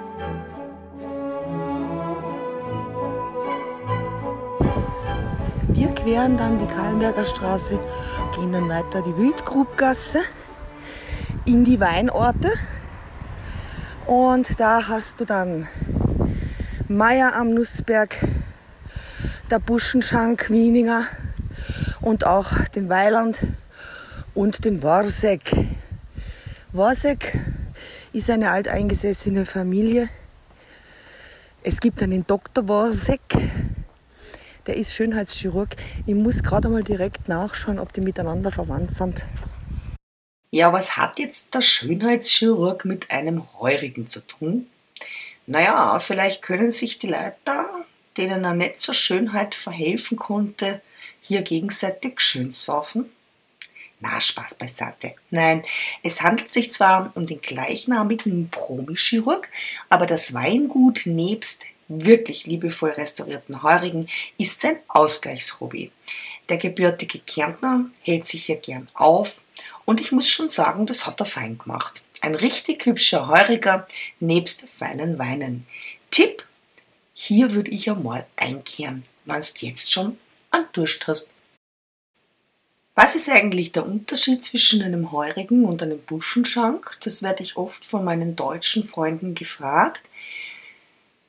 Wir 5.69 5.89
queren 5.95 6.37
dann 6.37 6.59
die 6.59 6.67
Kahlenberger 6.67 7.25
Straße, 7.25 7.79
gehen 8.35 8.53
dann 8.53 8.69
weiter 8.69 9.03
die 9.03 9.17
Wildgrubgasse 9.17 10.23
in 11.45 11.63
die 11.63 11.79
Weinorte. 11.79 12.53
Und 14.07 14.59
da 14.59 14.89
hast 14.89 15.21
du 15.21 15.25
dann 15.25 15.69
Meier 16.89 17.37
am 17.37 17.55
Nussberg, 17.55 18.17
der 19.49 19.61
Buschenschank 19.61 20.51
Wieninger 20.51 21.07
und 22.07 22.25
auch 22.25 22.53
den 22.69 22.89
Weiland 22.89 23.41
und 24.33 24.65
den 24.65 24.85
Warsek. 24.85 25.41
Warsek 26.71 27.37
ist 28.13 28.31
eine 28.31 28.53
alteingesessene 28.53 29.45
Familie. 29.45 30.09
Es 31.65 31.81
gibt 31.81 32.01
einen 32.05 32.25
Dr. 32.25 32.69
Warsek, 32.69 33.21
der 34.69 34.77
ist 34.77 34.95
Schönheitschirurg. 34.95 35.71
Ich 36.07 36.15
muss 36.15 36.45
gerade 36.45 36.69
mal 36.69 36.85
direkt 36.85 37.27
nachschauen, 37.27 37.81
ob 37.81 37.93
die 37.93 38.03
miteinander 38.03 38.53
verwandt 38.53 38.93
sind. 38.93 39.27
Ja, 40.53 40.73
was 40.73 40.97
hat 40.97 41.19
jetzt 41.19 41.55
der 41.55 41.63
Schönheitschirurg 41.63 42.85
mit 42.85 43.11
einem 43.11 43.43
Heurigen 43.59 44.07
zu 44.07 44.21
tun? 44.21 44.69
Naja, 45.49 45.99
vielleicht 45.99 46.41
können 46.43 46.71
sich 46.71 47.01
die 47.01 47.09
Leute, 47.09 47.65
denen 48.17 48.45
er 48.45 48.55
nicht 48.55 48.79
zur 48.79 48.95
Schönheit 48.95 49.57
verhelfen 49.57 50.17
konnte, 50.17 50.83
hier 51.27 51.43
gegenseitig 51.43 52.21
schön 52.21 52.53
saufen. 52.53 53.11
Na, 53.99 54.21
Spaß 54.21 54.57
beiseite. 54.57 55.15
Nein, 55.31 55.63
es 56.03 56.21
handelt 56.21 56.53
sich 56.53 56.73
zwar 56.73 57.13
um 57.15 57.25
den 57.25 57.41
gleichnamigen 57.41 58.51
Promichirurg, 58.51 59.49
aber 59.89 60.07
das 60.07 60.35
Weingut 60.35 61.03
nebst 61.07 61.67
wirklich 61.89 62.47
liebevoll 62.47 62.91
restaurierten 62.91 63.63
Heurigen 63.63 64.09
ist 64.39 64.61
sein 64.61 64.77
Ausgleichshobby. 64.89 65.93
Der 66.49 66.59
gebürtige 66.59 67.21
Kärntner 67.21 67.87
hält 68.03 68.27
sich 68.27 68.47
hier 68.47 68.57
gern 68.57 68.89
auf 68.95 69.43
und 69.85 70.01
ich 70.01 70.13
muss 70.13 70.29
schon 70.29 70.51
sagen, 70.51 70.87
das 70.87 71.07
hat 71.07 71.21
er 71.21 71.27
fein 71.27 71.59
gemacht. 71.59 72.03
Ein 72.21 72.35
richtig 72.35 72.85
hübscher 72.87 73.29
Heuriger 73.29 73.87
nebst 74.21 74.65
feinen 74.69 75.19
Weinen. 75.19 75.67
Tipp, 76.11 76.45
hier 77.15 77.53
würde 77.53 77.71
ich 77.71 77.91
einmal 77.91 78.27
einkehren, 78.37 79.05
wenn 79.25 79.41
du 79.41 79.67
jetzt 79.67 79.93
schon 79.93 80.19
an 80.51 80.67
Durst 80.73 81.07
hast. 81.07 81.31
Was 82.95 83.15
ist 83.15 83.29
eigentlich 83.29 83.73
der 83.73 83.85
Unterschied 83.85 84.43
zwischen 84.43 84.83
einem 84.83 85.13
Heurigen 85.13 85.67
und 85.67 85.83
einem 85.83 86.01
Buschenschank? 86.01 86.97
Das 87.03 87.23
werde 87.23 87.43
ich 87.43 87.59
oft 87.59 87.85
von 87.85 88.03
meinen 88.05 88.37
deutschen 88.37 88.85
Freunden 88.85 89.35
gefragt. 89.35 90.01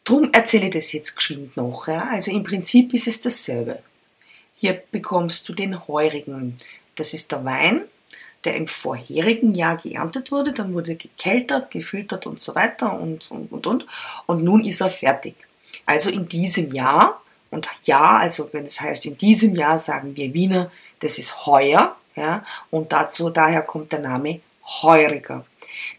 Drum 0.05 0.29
erzähle 0.31 0.67
ich 0.67 0.71
das 0.71 0.93
jetzt 0.93 1.17
geschwind 1.17 1.57
noch. 1.57 1.89
Ja? 1.89 2.07
Also 2.09 2.31
im 2.31 2.43
Prinzip 2.43 2.93
ist 2.93 3.07
es 3.07 3.19
dasselbe. 3.19 3.79
Hier 4.55 4.81
bekommst 4.91 5.50
du 5.50 5.53
den 5.53 5.86
Heurigen. 5.89 6.55
Das 6.95 7.13
ist 7.13 7.33
der 7.33 7.43
Wein, 7.43 7.81
der 8.45 8.55
im 8.55 8.69
vorherigen 8.69 9.53
Jahr 9.53 9.75
geerntet 9.75 10.31
wurde. 10.31 10.53
Dann 10.53 10.74
wurde 10.74 10.95
gekeltert, 10.95 11.69
gefiltert 11.69 12.25
und 12.25 12.39
so 12.39 12.55
weiter 12.55 12.97
und, 12.97 13.29
und, 13.29 13.51
und, 13.51 13.67
und. 13.67 13.86
Und 14.25 14.41
nun 14.41 14.63
ist 14.63 14.79
er 14.79 14.89
fertig. 14.89 15.36
Also 15.86 16.09
in 16.09 16.29
diesem 16.29 16.71
Jahr, 16.71 17.21
und 17.49 17.67
ja, 17.83 18.17
also 18.17 18.49
wenn 18.51 18.65
es 18.65 18.81
heißt 18.81 19.05
in 19.05 19.17
diesem 19.17 19.55
Jahr, 19.55 19.77
sagen 19.77 20.15
wir 20.15 20.33
Wiener, 20.33 20.71
das 20.99 21.17
ist 21.17 21.45
heuer. 21.45 21.95
Ja? 22.15 22.45
Und 22.71 22.91
dazu, 22.91 23.29
daher 23.29 23.61
kommt 23.61 23.91
der 23.91 23.99
Name 23.99 24.41
Heuriger. 24.81 25.45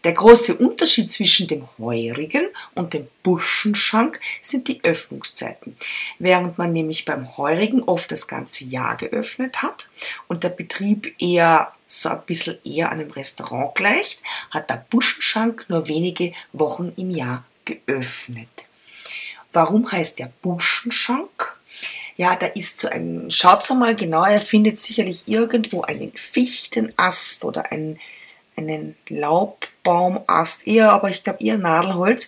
Der 0.03 0.13
große 0.13 0.55
Unterschied 0.55 1.11
zwischen 1.11 1.47
dem 1.47 1.67
Heurigen 1.77 2.47
und 2.75 2.93
dem 2.93 3.07
Buschenschank 3.23 4.19
sind 4.41 4.67
die 4.67 4.83
Öffnungszeiten. 4.83 5.75
Während 6.19 6.57
man 6.57 6.73
nämlich 6.73 7.05
beim 7.05 7.37
Heurigen 7.37 7.83
oft 7.83 8.11
das 8.11 8.27
ganze 8.27 8.65
Jahr 8.65 8.97
geöffnet 8.97 9.61
hat 9.61 9.89
und 10.27 10.43
der 10.43 10.49
Betrieb 10.49 11.15
eher 11.19 11.73
so 11.85 12.09
ein 12.09 12.21
bisschen 12.25 12.57
eher 12.63 12.91
einem 12.91 13.11
Restaurant 13.11 13.73
gleicht, 13.75 14.21
hat 14.51 14.69
der 14.69 14.85
Buschenschank 14.89 15.65
nur 15.69 15.87
wenige 15.87 16.33
Wochen 16.53 16.93
im 16.97 17.09
Jahr 17.09 17.45
geöffnet. 17.65 18.68
Warum 19.51 19.91
heißt 19.91 20.19
der 20.19 20.31
Buschenschank? 20.41 21.57
Ja, 22.17 22.35
da 22.35 22.47
ist 22.47 22.79
so 22.79 22.89
ein, 22.89 23.31
schaut 23.31 23.67
mal 23.71 23.95
genau, 23.95 24.25
er 24.25 24.41
findet 24.41 24.77
sicherlich 24.77 25.23
irgendwo 25.27 25.83
einen 25.83 26.11
Fichtenast 26.15 27.45
oder 27.45 27.71
einen, 27.71 27.97
einen 28.57 28.97
Laubbaumast, 29.07 30.67
eher, 30.67 30.91
aber 30.91 31.09
ich 31.09 31.23
glaube 31.23 31.41
eher 31.41 31.57
Nadelholz, 31.57 32.27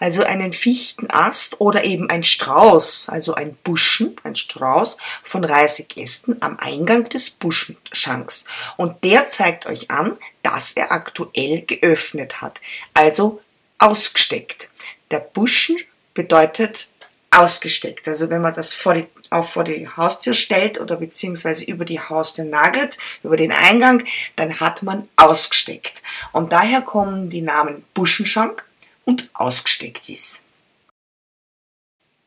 also 0.00 0.24
einen 0.24 0.52
Fichtenast 0.52 1.60
oder 1.60 1.84
eben 1.84 2.10
ein 2.10 2.24
Strauß, 2.24 3.10
also 3.10 3.32
ein 3.34 3.56
Buschen, 3.62 4.16
ein 4.24 4.34
Strauß 4.34 4.96
von 5.22 5.44
Reisigästen 5.44 6.42
am 6.42 6.58
Eingang 6.58 7.08
des 7.08 7.30
Buschenschanks. 7.30 8.44
Und 8.76 9.04
der 9.04 9.28
zeigt 9.28 9.66
euch 9.66 9.88
an, 9.88 10.18
dass 10.42 10.72
er 10.72 10.90
aktuell 10.90 11.62
geöffnet 11.62 12.40
hat, 12.40 12.60
also 12.92 13.40
ausgesteckt. 13.78 14.68
Der 15.12 15.20
Buschen 15.20 15.76
bedeutet 16.18 16.90
ausgesteckt. 17.30 18.08
Also 18.08 18.28
wenn 18.28 18.42
man 18.42 18.52
das 18.52 18.74
vor 18.74 18.94
die, 18.94 19.06
auch 19.30 19.44
vor 19.44 19.62
die 19.62 19.86
Haustür 19.86 20.34
stellt 20.34 20.80
oder 20.80 20.96
beziehungsweise 20.96 21.64
über 21.64 21.84
die 21.84 22.00
Haustür 22.00 22.44
nagelt, 22.44 22.98
über 23.22 23.36
den 23.36 23.52
Eingang, 23.52 24.04
dann 24.34 24.58
hat 24.58 24.82
man 24.82 25.08
ausgesteckt. 25.14 26.02
Und 26.32 26.52
daher 26.52 26.82
kommen 26.82 27.28
die 27.28 27.40
Namen 27.40 27.84
Buschenschank 27.94 28.64
und 29.04 29.30
ausgesteckt 29.32 30.08
ist. 30.08 30.42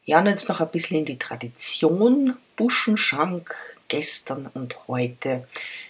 Ja, 0.06 0.20
und 0.20 0.28
jetzt 0.28 0.48
noch 0.48 0.62
ein 0.62 0.72
bisschen 0.72 1.00
in 1.00 1.06
die 1.06 1.20
Tradition. 1.20 2.38
Buschenschank 2.56 3.54
gestern 3.90 4.50
und 4.54 4.88
heute. 4.88 5.46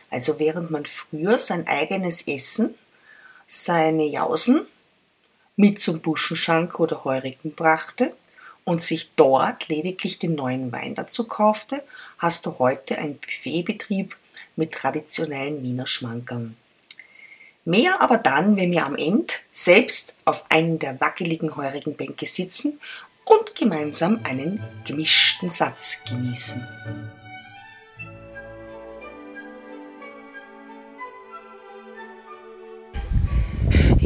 Also 0.09 0.39
während 0.39 0.71
man 0.71 0.87
früher 0.87 1.37
sein 1.37 1.67
eigenes 1.67 2.27
Essen, 2.27 2.73
seine 3.45 4.05
Jausen 4.05 4.65
mit 5.61 5.79
zum 5.79 6.01
Buschenschank 6.01 6.79
oder 6.79 7.05
Heurigen 7.05 7.53
brachte 7.53 8.13
und 8.63 8.81
sich 8.81 9.11
dort 9.15 9.67
lediglich 9.67 10.17
den 10.17 10.33
neuen 10.33 10.71
Wein 10.71 10.95
dazu 10.95 11.27
kaufte, 11.27 11.83
hast 12.17 12.47
du 12.47 12.57
heute 12.57 12.97
einen 12.97 13.19
Buffetbetrieb 13.19 14.17
mit 14.55 14.73
traditionellen 14.73 15.61
Wiener 15.61 15.85
Schmankern. 15.85 16.57
Mehr 17.63 18.01
aber 18.01 18.17
dann, 18.17 18.55
wenn 18.57 18.71
wir 18.71 18.87
am 18.87 18.95
Ende 18.95 19.33
selbst 19.51 20.15
auf 20.25 20.49
einem 20.49 20.79
der 20.79 20.99
wackeligen 20.99 21.55
heurigen 21.55 21.95
Bänke 21.95 22.25
sitzen 22.25 22.79
und 23.23 23.53
gemeinsam 23.53 24.19
einen 24.23 24.63
gemischten 24.83 25.51
Satz 25.51 26.03
genießen. 26.09 26.67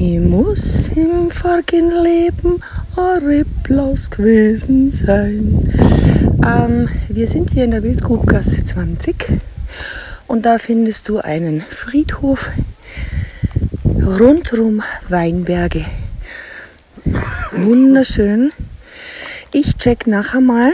Ich 0.07 0.19
muss 0.19 0.89
im 0.89 1.31
vorigen 1.31 1.89
Leben 1.89 2.59
ein 2.95 3.25
Ripplaus 3.25 4.11
gewesen 4.11 4.91
sein. 4.91 5.73
Ähm, 6.45 6.87
wir 7.09 7.27
sind 7.27 7.49
hier 7.49 7.63
in 7.63 7.71
der 7.71 7.81
Wildgrubgasse 7.81 8.63
20 8.63 9.15
und 10.27 10.45
da 10.45 10.59
findest 10.59 11.09
du 11.09 11.17
einen 11.17 11.61
Friedhof 11.61 12.51
rundrum 13.83 14.83
Weinberge. 15.09 15.85
Wunderschön. 17.53 18.51
Ich 19.51 19.75
check 19.77 20.05
nachher 20.05 20.41
mal 20.41 20.71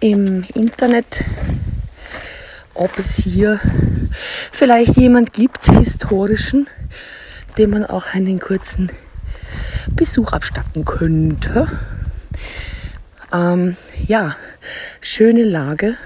im 0.00 0.44
Internet, 0.56 1.22
ob 2.74 2.98
es 2.98 3.18
hier 3.18 3.60
vielleicht 4.50 4.96
jemand 4.96 5.32
gibt, 5.32 5.66
historischen, 5.66 6.66
dem 7.58 7.70
man 7.70 7.84
auch 7.84 8.14
einen 8.14 8.40
kurzen 8.40 8.90
Besuch 9.90 10.32
abstatten 10.32 10.84
könnte. 10.84 11.68
Ähm, 13.32 13.76
ja, 14.06 14.36
schöne 15.00 15.44
Lage 15.44 15.96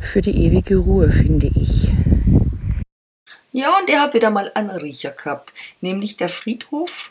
für 0.00 0.20
die 0.20 0.44
ewige 0.44 0.76
Ruhe, 0.76 1.10
finde 1.10 1.50
ich. 1.54 1.90
Ja, 3.52 3.78
und 3.78 3.88
er 3.88 4.02
hat 4.02 4.14
wieder 4.14 4.30
mal 4.30 4.50
einen 4.54 4.70
Riecher 4.70 5.10
gehabt, 5.10 5.52
nämlich 5.80 6.16
der 6.16 6.28
Friedhof 6.28 7.10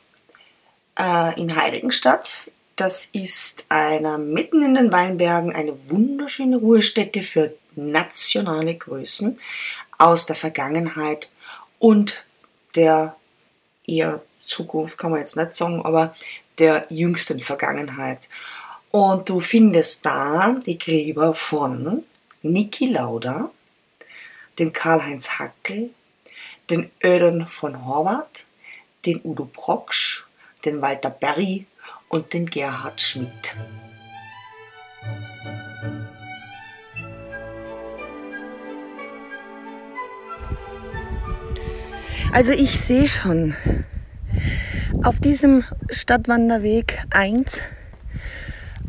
äh, 0.97 1.39
in 1.39 1.55
Heiligenstadt. 1.55 2.51
Das 2.75 3.05
ist 3.05 3.65
einer 3.67 4.17
mitten 4.17 4.63
in 4.63 4.73
den 4.73 4.91
Weinbergen 4.91 5.53
eine 5.53 5.77
wunderschöne 5.89 6.57
Ruhestätte 6.57 7.23
für 7.23 7.53
nationale 7.75 8.75
Größen 8.75 9.37
aus 9.97 10.25
der 10.25 10.37
Vergangenheit 10.37 11.29
und 11.77 12.25
der 12.75 13.15
eher 13.97 14.21
Zukunft, 14.45 14.97
kann 14.97 15.11
man 15.11 15.19
jetzt 15.19 15.35
nicht 15.35 15.55
sagen, 15.55 15.83
aber 15.83 16.15
der 16.57 16.85
jüngsten 16.89 17.39
Vergangenheit. 17.39 18.27
Und 18.91 19.29
du 19.29 19.39
findest 19.39 20.05
da 20.05 20.55
die 20.65 20.77
Gräber 20.77 21.33
von 21.33 22.03
Niki 22.41 22.87
Lauda, 22.87 23.51
dem 24.57 24.73
Karl-Heinz 24.73 25.29
Hackel, 25.39 25.91
den 26.69 26.91
Öden 27.03 27.47
von 27.47 27.85
Horvath, 27.85 28.45
den 29.05 29.21
Udo 29.23 29.45
Proksch, 29.45 30.25
den 30.65 30.81
Walter 30.81 31.09
Berry 31.09 31.65
und 32.09 32.33
den 32.33 32.49
Gerhard 32.49 32.99
Schmidt. 32.99 33.55
Also 42.31 42.53
ich 42.53 42.79
sehe 42.79 43.07
schon, 43.07 43.55
auf 45.03 45.19
diesem 45.19 45.63
Stadtwanderweg 45.89 46.99
1 47.09 47.59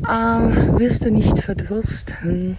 ähm, 0.09 0.79
wirst 0.79 1.05
du 1.05 1.11
nicht 1.11 1.39
verdursten. 1.39 2.57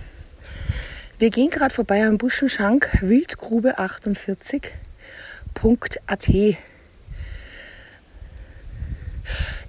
Wir 1.18 1.30
gehen 1.30 1.50
gerade 1.50 1.72
vorbei 1.72 2.04
am 2.04 2.18
Buschenschank 2.18 2.98
Wildgrube 3.00 3.78
48.at. 3.78 6.28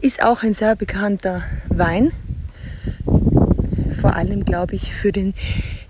Ist 0.02 0.24
auch 0.24 0.42
ein 0.42 0.56
sehr 0.56 0.76
bekannter 0.76 1.44
Wein. 1.70 2.12
Vor 4.02 4.16
allem, 4.16 4.46
glaube 4.46 4.74
ich, 4.74 4.96
für 4.96 5.12
den 5.12 5.36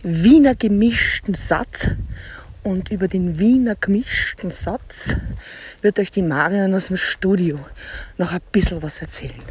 Wiener 0.04 0.54
gemischten 0.54 1.34
Satz 1.34 1.92
und 2.64 2.92
über 2.92 3.08
den 3.08 3.40
Wiener 3.40 3.76
gemischten 3.76 4.52
Satz 4.52 5.16
wird 5.82 6.00
euch 6.00 6.12
die 6.12 6.22
Marion 6.22 6.74
aus 6.74 6.88
dem 6.88 6.98
Studio 6.98 7.60
noch 8.18 8.32
ein 8.32 8.42
bisschen 8.52 8.82
was 8.82 9.02
erzählen. 9.02 9.42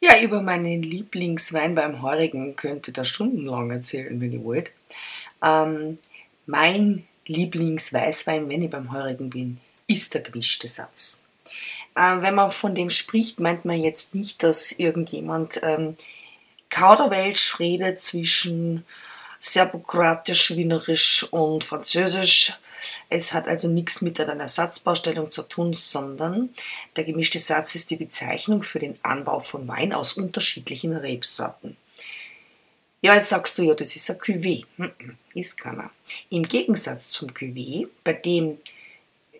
Ja, 0.00 0.18
über 0.20 0.40
meinen 0.40 0.82
Lieblingswein 0.82 1.74
beim 1.74 2.00
Heurigen 2.00 2.56
könnte 2.56 2.92
da 2.92 3.04
stundenlang 3.04 3.70
erzählen, 3.70 4.18
wenn 4.20 4.32
ihr 4.32 4.42
wollt. 4.42 4.72
Ähm, 5.44 5.98
mein 6.46 7.06
Lieblingsweißwein, 7.26 8.48
wenn 8.48 8.62
ich 8.62 8.70
beim 8.70 8.92
Heurigen 8.92 9.28
bin, 9.28 9.58
ist 9.86 10.14
der 10.14 10.22
gemischte 10.22 10.68
Satz. 10.68 11.24
Äh, 11.94 12.22
wenn 12.22 12.34
man 12.34 12.50
von 12.50 12.74
dem 12.74 12.90
spricht, 12.90 13.40
meint 13.40 13.64
man 13.64 13.80
jetzt 13.80 14.14
nicht, 14.14 14.42
dass 14.42 14.72
irgendjemand 14.72 15.60
ähm, 15.62 15.96
Kauderwelsch 16.70 17.58
redet 17.58 18.00
zwischen 18.00 18.84
Serbokroatisch, 19.40 20.56
Wienerisch 20.56 21.24
und 21.32 21.64
Französisch. 21.64 22.52
Es 23.08 23.32
hat 23.32 23.48
also 23.48 23.68
nichts 23.68 24.00
mit 24.02 24.20
einer 24.20 24.48
Satzbaustellung 24.48 25.30
zu 25.30 25.42
tun, 25.42 25.74
sondern 25.74 26.50
der 26.96 27.04
gemischte 27.04 27.38
Satz 27.38 27.74
ist 27.74 27.90
die 27.90 27.96
Bezeichnung 27.96 28.62
für 28.62 28.78
den 28.78 28.98
Anbau 29.02 29.40
von 29.40 29.66
Wein 29.66 29.92
aus 29.92 30.14
unterschiedlichen 30.14 30.94
Rebsorten. 30.94 31.76
Ja, 33.02 33.14
jetzt 33.14 33.30
sagst 33.30 33.56
du 33.56 33.62
ja, 33.62 33.74
das 33.74 33.96
ist 33.96 34.10
ein 34.10 34.18
Cuvée. 34.18 34.64
Ist 35.34 35.56
keiner. 35.56 35.90
Im 36.28 36.42
Gegensatz 36.42 37.08
zum 37.08 37.30
Cuvée, 37.30 37.88
bei 38.04 38.12
dem 38.12 38.58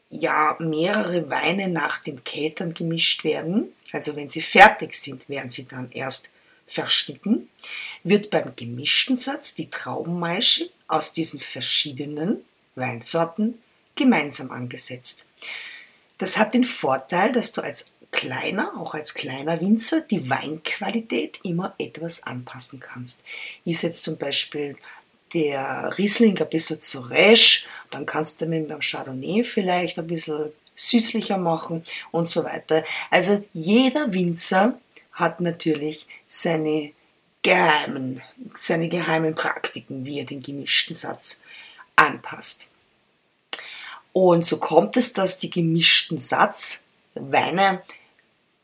ja 0.09 0.57
mehrere 0.59 1.29
Weine 1.29 1.69
nach 1.69 2.03
dem 2.03 2.25
Keltern 2.25 2.75
gemischt 2.75 3.23
werden, 3.23 3.73
also 3.93 4.17
wenn 4.17 4.29
sie 4.29 4.43
fertig 4.43 4.95
sind, 4.95 5.29
werden 5.29 5.51
sie 5.51 5.69
dann 5.69 5.91
erst 5.93 6.31
verschnitten, 6.71 7.49
wird 8.05 8.31
beim 8.31 8.55
gemischten 8.57 9.17
Satz 9.17 9.55
die 9.55 9.69
Traubenmaische 9.69 10.71
aus 10.89 11.13
diesen 11.13 11.41
verschiedenen 11.41 12.45
Weinsorten 12.77 13.59
gemeinsam 13.97 14.51
angesetzt. 14.51 15.27
Das 16.19 16.39
hat 16.39 16.55
den 16.55 16.65
Vorteil, 16.65 17.33
dass 17.33 17.53
du 17.53 17.61
als 17.61 17.91
kleiner, 18.13 18.73
auch 18.79 18.95
als 18.95 19.15
kleiner 19.15 19.61
Winzer, 19.61 20.01
die 20.01 20.31
Weinqualität 20.31 21.41
immer 21.45 21.75
etwas 21.79 22.23
anpassen 22.23 22.81
kannst. 22.81 23.23
Ist 23.65 23.83
jetzt 23.83 24.03
zum 24.03 24.17
Beispiel 24.17 24.77
der 25.35 25.97
Riesling 25.97 26.39
ein 26.39 26.49
bisschen 26.49 26.81
zu 26.81 27.01
resch, 27.01 27.69
dann 27.91 28.07
kannst 28.07 28.41
du 28.41 28.47
mit 28.47 28.69
dem 28.69 28.81
Chardonnay 28.81 29.45
vielleicht 29.45 29.99
ein 29.99 30.07
bisschen 30.07 30.53
süßlicher 30.75 31.39
machen 31.39 31.85
und 32.11 32.29
so 32.29 32.45
weiter. 32.45 32.85
Also 33.11 33.45
jeder 33.53 34.13
Winzer 34.13 34.79
hat 35.13 35.41
natürlich 35.41 36.07
seine 36.27 36.93
geheimen, 37.43 38.23
seine 38.55 38.89
geheimen 38.89 39.35
Praktiken, 39.35 40.05
wie 40.05 40.21
er 40.21 40.27
den 40.27 40.43
gemischten 40.43 40.95
Satz 40.95 41.41
anpasst. 41.97 42.69
Und 44.13 44.45
so 44.45 44.59
kommt 44.59 44.97
es, 44.97 45.13
dass 45.13 45.39
die 45.39 45.51
gemischten 45.51 46.19
Satzweine 46.19 47.83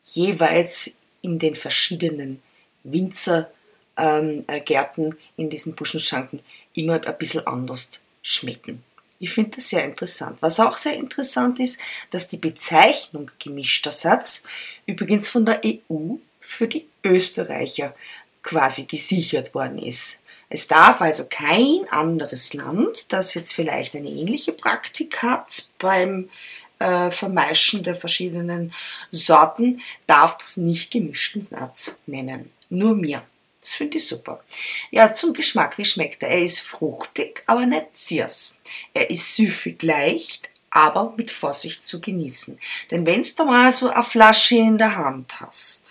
jeweils 0.03 0.97
in 1.23 1.39
den 1.39 1.55
verschiedenen 1.55 2.43
Winzerhöfen 2.85 3.53
ähm, 3.97 4.45
äh, 4.49 5.11
in 5.37 5.51
diesen 5.51 5.75
Buschenschanken 5.75 6.41
immer 6.75 7.05
ein 7.05 7.19
bisschen 7.19 7.47
anders 7.47 8.01
schmecken. 8.23 8.83
Ich 9.19 9.31
finde 9.31 9.53
das 9.57 9.71
sehr 9.71 9.85
interessant. 9.85 10.37
Was 10.43 10.61
auch 10.61 10.77
sehr 10.77 10.95
interessant 10.95 11.59
ist, 11.59 11.81
dass 12.11 12.29
die 12.29 12.37
Bezeichnung 12.37 13.31
gemischter 13.39 13.91
Satz 13.91 14.45
übrigens 14.85 15.29
von 15.29 15.47
der 15.47 15.63
EU 15.65 16.17
für 16.47 16.69
die 16.69 16.87
Österreicher 17.03 17.95
quasi 18.43 18.85
gesichert 18.85 19.53
worden 19.55 19.79
ist. 19.79 20.23
Es 20.49 20.69
darf 20.69 21.01
also 21.01 21.27
kein 21.29 21.89
anderes 21.91 22.55
Land, 22.55 23.13
das 23.13 23.35
jetzt 23.35 23.53
vielleicht 23.53 23.97
eine 23.97 24.09
ähnliche 24.09 24.53
Praktik 24.53 25.23
hat 25.23 25.67
beim 25.79 26.31
äh, 26.79 27.11
Vermeischen 27.11 27.83
der 27.83 27.97
verschiedenen 27.97 28.73
Sorten, 29.11 29.83
darf 30.07 30.39
das 30.39 30.57
nicht 30.57 30.93
gemischten 30.93 31.43
Satz 31.43 31.99
nennen. 32.07 32.53
Nur 32.71 32.95
mir. 32.95 33.23
Das 33.61 33.71
finde 33.71 33.99
ich 33.99 34.07
super. 34.07 34.45
Ja, 34.93 35.13
zum 35.13 35.33
Geschmack, 35.33 35.77
wie 35.79 35.85
schmeckt 35.85 36.23
er? 36.23 36.29
Er 36.29 36.45
ist 36.45 36.61
fruchtig, 36.61 37.43
aber 37.47 37.67
nicht 37.67 37.87
ziers. 37.95 38.61
Er 38.95 39.11
ist 39.11 39.35
süffig 39.35 39.83
leicht, 39.83 40.49
aber 40.71 41.13
mit 41.17 41.33
Vorsicht 41.33 41.85
zu 41.85 42.01
genießen. 42.01 42.59
Denn 42.93 43.05
wenn 43.07 43.23
du 43.23 43.45
mal 43.45 43.73
so 43.73 43.89
eine 43.89 44.05
Flasche 44.05 44.57
in 44.57 44.79
der 44.79 44.95
Hand 44.97 45.41
hast, 45.41 45.86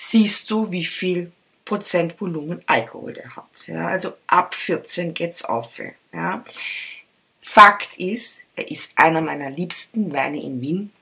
siehst 0.00 0.48
du, 0.52 0.70
wie 0.70 0.84
viel 0.84 1.32
Prozent 1.64 2.20
Volumen 2.20 2.62
Alkohol 2.66 3.14
der 3.14 3.34
hat. 3.34 3.66
Ja, 3.66 3.88
also 3.88 4.14
ab 4.28 4.54
14 4.54 5.12
geht's 5.12 5.44
auf. 5.44 5.80
Ja. 6.12 6.44
Fakt 7.42 7.98
ist, 7.98 8.44
er 8.54 8.70
ist 8.70 8.92
einer 8.96 9.20
meiner 9.20 9.50
liebsten 9.50 10.12
Weine 10.12 10.40
in 10.40 10.60
Wien 10.60 10.92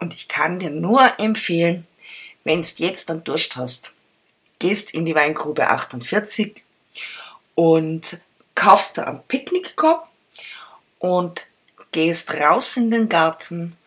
und 0.00 0.12
ich 0.12 0.28
kann 0.28 0.58
dir 0.58 0.68
nur 0.68 1.18
empfehlen, 1.18 1.86
wenn 2.44 2.60
du 2.60 2.68
jetzt 2.76 3.08
dann 3.08 3.24
Durst 3.24 3.56
hast, 3.56 3.94
gehst 4.58 4.92
in 4.92 5.06
die 5.06 5.14
Weingrube 5.14 5.68
48 5.68 6.62
und 7.54 8.20
kaufst 8.54 8.98
da 8.98 9.04
einen 9.04 9.22
Picknickkorb 9.28 10.06
und 10.98 11.46
gehst 11.90 12.34
raus 12.34 12.76
in 12.76 12.90
den 12.90 13.08
Garten, 13.08 13.78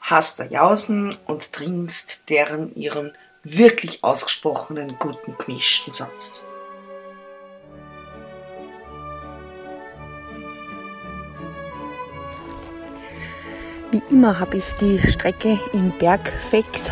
hast 0.00 0.38
da 0.38 0.44
Jausen 0.44 1.18
und 1.26 1.52
trinkst 1.52 2.22
deren 2.28 2.74
ihren 2.76 3.16
wirklich 3.44 4.04
ausgesprochenen 4.04 4.96
guten 4.98 5.36
gemischten 5.36 5.92
Satz. 5.92 6.46
Wie 13.90 14.02
immer 14.10 14.38
habe 14.40 14.56
ich 14.56 14.72
die 14.80 14.98
Strecke 15.06 15.58
in 15.72 15.92
Bergfex 15.98 16.90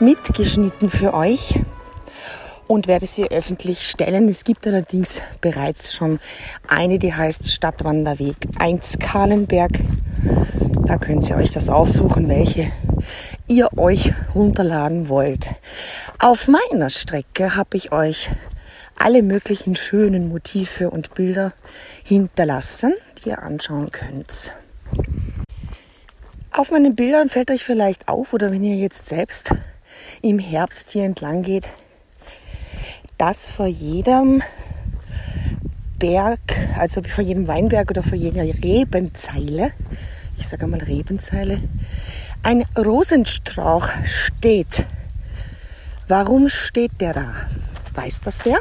mitgeschnitten 0.00 0.90
für 0.90 1.14
euch 1.14 1.60
und 2.66 2.86
werde 2.86 3.06
sie 3.06 3.30
öffentlich 3.30 3.88
stellen. 3.88 4.28
Es 4.28 4.44
gibt 4.44 4.66
allerdings 4.66 5.22
bereits 5.40 5.94
schon 5.94 6.18
eine, 6.68 6.98
die 6.98 7.14
heißt 7.14 7.50
Stadtwanderweg 7.50 8.36
1 8.58 8.98
Kahlenberg. 8.98 9.72
Da 10.84 10.98
könnt 10.98 11.28
ihr 11.30 11.36
euch 11.36 11.52
das 11.52 11.70
aussuchen, 11.70 12.28
welche 12.28 12.70
ihr 13.50 13.76
euch 13.76 14.14
runterladen 14.34 15.08
wollt. 15.08 15.50
Auf 16.20 16.48
meiner 16.48 16.88
Strecke 16.88 17.56
habe 17.56 17.76
ich 17.76 17.90
euch 17.90 18.30
alle 18.96 19.22
möglichen 19.22 19.74
schönen 19.74 20.28
Motive 20.28 20.88
und 20.90 21.14
Bilder 21.14 21.52
hinterlassen, 22.04 22.94
die 23.18 23.30
ihr 23.30 23.42
anschauen 23.42 23.90
könnt. 23.90 24.54
Auf 26.52 26.70
meinen 26.70 26.94
Bildern 26.94 27.28
fällt 27.28 27.50
euch 27.50 27.64
vielleicht 27.64 28.08
auf, 28.08 28.32
oder 28.32 28.52
wenn 28.52 28.62
ihr 28.62 28.76
jetzt 28.76 29.06
selbst 29.06 29.50
im 30.22 30.38
Herbst 30.38 30.90
hier 30.92 31.04
entlang 31.04 31.42
geht, 31.42 31.70
dass 33.18 33.48
vor 33.48 33.66
jedem 33.66 34.42
Berg, 35.98 36.40
also 36.78 37.02
vor 37.02 37.24
jedem 37.24 37.48
Weinberg 37.48 37.90
oder 37.90 38.02
vor 38.02 38.16
jeder 38.16 38.42
Rebenzeile, 38.42 39.72
ich 40.38 40.48
sage 40.48 40.66
mal 40.66 40.80
Rebenzeile, 40.80 41.60
ein 42.42 42.64
Rosenstrauch 42.76 43.88
steht. 44.04 44.86
Warum 46.08 46.48
steht 46.48 47.00
der 47.00 47.12
da? 47.12 47.34
Weiß 47.94 48.20
das 48.22 48.44
wer? 48.44 48.58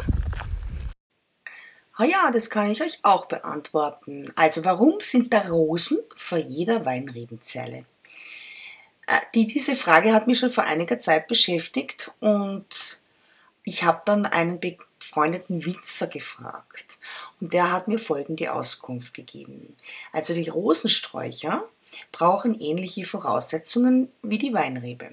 Ah 1.96 2.06
ja, 2.06 2.32
das 2.32 2.50
kann 2.50 2.70
ich 2.70 2.82
euch 2.82 3.00
auch 3.04 3.26
beantworten. 3.26 4.32
Also 4.36 4.64
warum 4.64 5.00
sind 5.00 5.34
da 5.34 5.42
Rosen 5.42 6.00
vor 6.16 6.38
jeder 6.38 6.86
Weinrebenzelle? 6.86 7.86
Äh, 9.08 9.20
die, 9.34 9.48
diese 9.48 9.76
Frage 9.76 10.14
hat 10.14 10.28
mich 10.28 10.40
schon 10.40 10.52
vor 10.52 10.64
einiger 10.64 11.00
Zeit 11.00 11.28
beschäftigt 11.28 12.12
und 12.20 13.02
ich 13.64 13.84
habe 13.84 14.02
dann 14.06 14.26
einen 14.26 14.60
befreundeten 14.60 15.66
Winzer 15.66 16.08
gefragt 16.08 17.00
und 17.42 17.54
der 17.54 17.72
hat 17.72 17.88
mir 17.88 18.00
folgende 18.00 18.54
Auskunft 18.54 19.14
gegeben. 19.14 19.76
Also 20.14 20.34
die 20.34 20.48
Rosensträucher 20.48 21.68
brauchen 22.12 22.60
ähnliche 22.60 23.06
Voraussetzungen 23.06 24.10
wie 24.22 24.38
die 24.38 24.54
Weinrebe. 24.54 25.12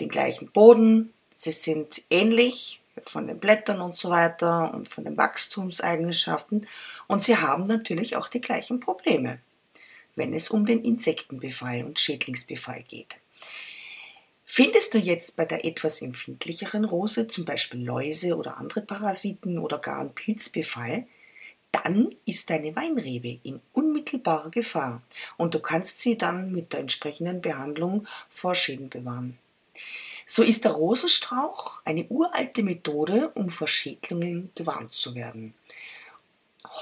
Den 0.00 0.08
gleichen 0.08 0.50
Boden, 0.50 1.12
sie 1.30 1.52
sind 1.52 2.02
ähnlich 2.10 2.80
von 3.06 3.26
den 3.26 3.38
Blättern 3.38 3.80
und 3.80 3.96
so 3.96 4.10
weiter 4.10 4.72
und 4.74 4.88
von 4.88 5.04
den 5.04 5.16
Wachstumseigenschaften 5.16 6.66
und 7.06 7.22
sie 7.22 7.36
haben 7.36 7.66
natürlich 7.66 8.16
auch 8.16 8.28
die 8.28 8.40
gleichen 8.40 8.80
Probleme, 8.80 9.40
wenn 10.14 10.32
es 10.32 10.48
um 10.50 10.66
den 10.66 10.84
Insektenbefall 10.84 11.84
und 11.84 11.98
Schädlingsbefall 11.98 12.82
geht. 12.84 13.16
Findest 14.44 14.94
du 14.94 14.98
jetzt 14.98 15.34
bei 15.34 15.44
der 15.44 15.64
etwas 15.64 16.00
empfindlicheren 16.00 16.84
Rose 16.84 17.26
zum 17.26 17.44
Beispiel 17.44 17.84
Läuse 17.84 18.36
oder 18.36 18.58
andere 18.58 18.82
Parasiten 18.82 19.58
oder 19.58 19.78
gar 19.78 19.98
einen 19.98 20.14
Pilzbefall, 20.14 21.08
dann 21.74 22.14
ist 22.24 22.50
deine 22.50 22.76
Weinrebe 22.76 23.40
in 23.42 23.60
unmittelbarer 23.72 24.50
Gefahr 24.50 25.02
und 25.36 25.54
du 25.54 25.58
kannst 25.58 26.00
sie 26.00 26.16
dann 26.16 26.52
mit 26.52 26.72
der 26.72 26.80
entsprechenden 26.80 27.40
Behandlung 27.40 28.06
vor 28.30 28.54
Schäden 28.54 28.90
bewahren. 28.90 29.38
So 30.24 30.42
ist 30.42 30.64
der 30.64 30.72
Rosenstrauch 30.72 31.80
eine 31.84 32.06
uralte 32.06 32.62
Methode, 32.62 33.30
um 33.34 33.50
vor 33.50 33.66
Schädlingen 33.66 34.50
gewarnt 34.54 34.92
zu 34.92 35.14
werden. 35.14 35.54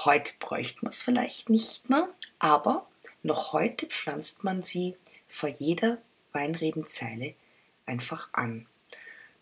Heute 0.05 0.31
bräuchte 0.39 0.79
man 0.83 0.91
es 0.91 1.01
vielleicht 1.01 1.49
nicht 1.49 1.89
mehr, 1.89 2.07
aber 2.39 2.87
noch 3.23 3.51
heute 3.51 3.87
pflanzt 3.87 4.43
man 4.43 4.63
sie 4.63 4.95
vor 5.27 5.49
jeder 5.49 5.97
Weinrebenzeile 6.31 7.33
einfach 7.85 8.29
an. 8.31 8.67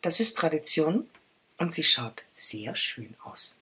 Das 0.02 0.20
ist 0.20 0.38
Tradition 0.38 1.10
und 1.58 1.74
sie 1.74 1.84
schaut 1.84 2.24
sehr 2.32 2.76
schön 2.76 3.16
aus. 3.24 3.61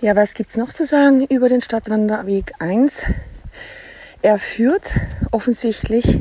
Ja, 0.00 0.14
was 0.14 0.34
gibt 0.34 0.50
es 0.50 0.56
noch 0.56 0.72
zu 0.72 0.86
sagen 0.86 1.26
über 1.26 1.48
den 1.48 1.60
Stadtwanderweg 1.60 2.52
1? 2.60 3.06
Er 4.22 4.38
führt 4.38 4.94
offensichtlich 5.32 6.20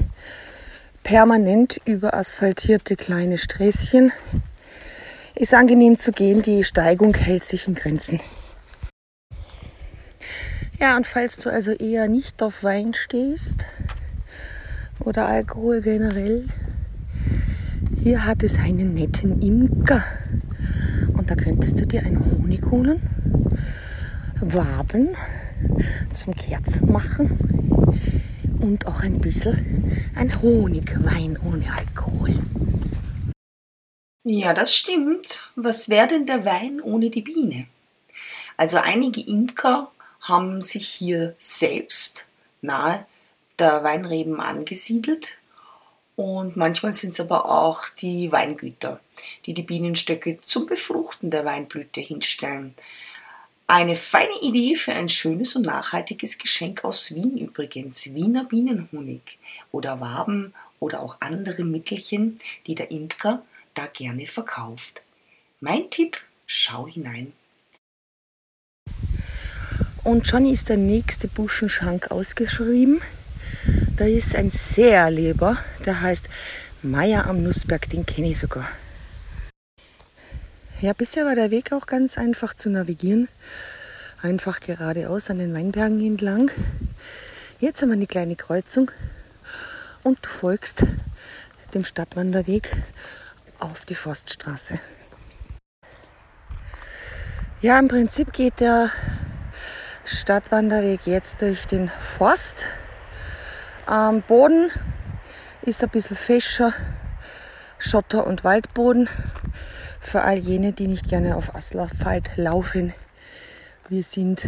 permanent 1.03 1.79
über 1.85 2.15
asphaltierte 2.15 2.95
kleine 2.95 3.37
Sträßchen. 3.37 4.11
Ist 5.35 5.53
angenehm 5.53 5.97
zu 5.97 6.11
gehen, 6.11 6.41
die 6.41 6.63
Steigung 6.63 7.13
hält 7.13 7.43
sich 7.43 7.67
in 7.67 7.75
Grenzen. 7.75 8.19
Ja, 10.79 10.97
und 10.97 11.05
falls 11.05 11.37
du 11.37 11.51
also 11.51 11.71
eher 11.71 12.07
nicht 12.07 12.41
auf 12.41 12.63
Wein 12.63 12.95
stehst, 12.95 13.67
oder 15.01 15.27
Alkohol 15.27 15.81
generell. 15.81 16.45
Hier 18.01 18.25
hat 18.25 18.43
es 18.43 18.57
einen 18.57 18.93
netten 18.93 19.41
Imker 19.41 20.03
und 21.13 21.29
da 21.29 21.35
könntest 21.35 21.79
du 21.79 21.85
dir 21.85 22.01
einen 22.01 22.23
Honig 22.25 22.65
holen, 22.65 23.01
Waben 24.41 25.15
zum 26.13 26.35
Kerzen 26.35 26.91
machen 26.91 28.57
und 28.61 28.85
auch 28.85 29.01
ein 29.01 29.19
bisschen 29.19 29.99
ein 30.15 30.41
Honigwein 30.41 31.37
ohne 31.43 31.73
Alkohol. 31.73 32.39
Ja, 34.23 34.53
das 34.53 34.75
stimmt. 34.75 35.49
Was 35.55 35.89
wäre 35.89 36.07
denn 36.07 36.25
der 36.25 36.45
Wein 36.45 36.81
ohne 36.81 37.09
die 37.09 37.21
Biene? 37.21 37.67
Also 38.57 38.77
einige 38.77 39.21
Imker 39.21 39.91
haben 40.21 40.61
sich 40.61 40.87
hier 40.87 41.35
selbst 41.39 42.25
nahe 42.61 43.05
der 43.57 43.83
Weinreben 43.83 44.39
angesiedelt 44.39 45.37
und 46.15 46.57
manchmal 46.57 46.93
sind 46.93 47.13
es 47.13 47.19
aber 47.19 47.45
auch 47.45 47.89
die 47.89 48.31
Weingüter, 48.31 48.99
die 49.45 49.53
die 49.53 49.63
Bienenstöcke 49.63 50.39
zum 50.41 50.65
Befruchten 50.65 51.31
der 51.31 51.45
Weinblüte 51.45 52.01
hinstellen. 52.01 52.75
Eine 53.69 53.97
feine 53.97 54.39
Idee 54.41 54.77
für 54.77 54.93
ein 54.93 55.09
schönes 55.09 55.57
und 55.57 55.65
nachhaltiges 55.65 56.37
Geschenk 56.37 56.85
aus 56.85 57.13
Wien 57.13 57.37
übrigens. 57.37 58.13
Wiener 58.13 58.45
Bienenhonig 58.45 59.37
oder 59.73 59.99
Waben 59.99 60.53
oder 60.79 61.01
auch 61.01 61.17
andere 61.19 61.65
Mittelchen, 61.65 62.39
die 62.65 62.75
der 62.75 62.91
Imker 62.91 63.43
da 63.73 63.87
gerne 63.87 64.25
verkauft. 64.25 65.01
Mein 65.59 65.89
Tipp, 65.89 66.17
schau 66.45 66.87
hinein. 66.87 67.33
Und 70.05 70.25
schon 70.25 70.45
ist 70.45 70.69
der 70.69 70.77
nächste 70.77 71.27
Buschenschank 71.27 72.09
ausgeschrieben. 72.09 73.01
Da 73.97 74.05
ist 74.05 74.33
ein 74.33 74.49
Seerleber, 74.49 75.57
der 75.85 75.99
heißt 75.99 76.29
Meier 76.83 77.25
am 77.25 77.43
Nussberg, 77.43 77.89
den 77.89 78.05
kenne 78.05 78.29
ich 78.29 78.39
sogar. 78.39 78.69
Ja, 80.79 80.93
bisher 80.93 81.25
war 81.25 81.33
der 81.33 81.49
Weg 81.49 81.73
auch 81.73 81.87
ganz 81.87 82.19
einfach 82.19 82.53
zu 82.53 82.69
navigieren. 82.69 83.29
Einfach 84.21 84.59
geradeaus 84.59 85.31
an 85.31 85.39
den 85.39 85.55
Weinbergen 85.55 86.05
entlang. 86.05 86.51
Jetzt 87.59 87.81
haben 87.81 87.89
wir 87.89 87.93
eine 87.93 88.05
kleine 88.05 88.35
Kreuzung 88.35 88.91
und 90.03 90.19
du 90.23 90.29
folgst 90.29 90.83
dem 91.73 91.83
Stadtwanderweg 91.83 92.71
auf 93.57 93.85
die 93.85 93.95
Forststraße. 93.95 94.79
Ja, 97.61 97.79
im 97.79 97.87
Prinzip 97.87 98.31
geht 98.31 98.59
der 98.59 98.91
Stadtwanderweg 100.05 100.99
jetzt 101.05 101.41
durch 101.41 101.65
den 101.65 101.89
Forst. 101.99 102.65
Am 103.87 104.21
Boden 104.21 104.69
ist 105.63 105.83
ein 105.83 105.89
bisschen 105.89 106.15
fescher 106.15 106.71
Schotter- 107.79 108.27
und 108.27 108.43
Waldboden 108.43 109.09
für 110.07 110.21
all 110.21 110.37
jene, 110.37 110.71
die 110.71 110.87
nicht 110.87 111.09
gerne 111.09 111.35
auf 111.35 111.53
Asphalt 111.53 112.37
laufen. 112.37 112.93
Wir 113.89 114.03
sind 114.03 114.47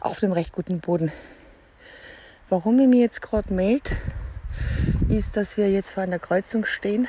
auf 0.00 0.20
dem 0.20 0.32
recht 0.32 0.52
guten 0.52 0.80
Boden. 0.80 1.12
Warum 2.48 2.80
ich 2.80 2.88
mich 2.88 3.00
jetzt 3.00 3.20
gerade 3.20 3.52
melde, 3.52 3.90
ist, 5.10 5.36
dass 5.36 5.58
wir 5.58 5.70
jetzt 5.70 5.90
vor 5.90 6.02
einer 6.02 6.18
Kreuzung 6.18 6.64
stehen. 6.64 7.08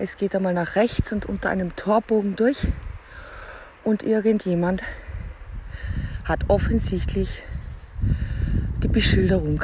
Es 0.00 0.16
geht 0.16 0.34
einmal 0.34 0.54
nach 0.54 0.74
rechts 0.74 1.12
und 1.12 1.26
unter 1.26 1.50
einem 1.50 1.76
Torbogen 1.76 2.34
durch 2.34 2.66
und 3.84 4.02
irgendjemand 4.02 4.82
hat 6.24 6.46
offensichtlich 6.48 7.44
die 8.82 8.88
Beschilderung 8.88 9.62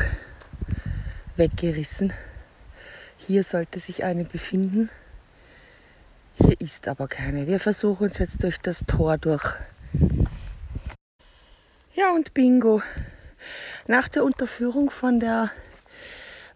weggerissen. 1.35 2.12
Hier 3.16 3.42
sollte 3.42 3.80
sich 3.80 4.04
eine 4.04 4.24
befinden. 4.24 4.88
Hier 6.34 6.60
ist 6.60 6.88
aber 6.88 7.08
keine. 7.08 7.46
Wir 7.46 7.60
versuchen 7.60 8.04
uns 8.04 8.18
jetzt 8.18 8.42
durch 8.42 8.58
das 8.58 8.84
Tor 8.86 9.18
durch. 9.18 9.54
Ja, 11.94 12.10
und 12.12 12.34
bingo. 12.34 12.82
Nach 13.86 14.08
der 14.08 14.24
Unterführung 14.24 14.90
von 14.90 15.20
der 15.20 15.50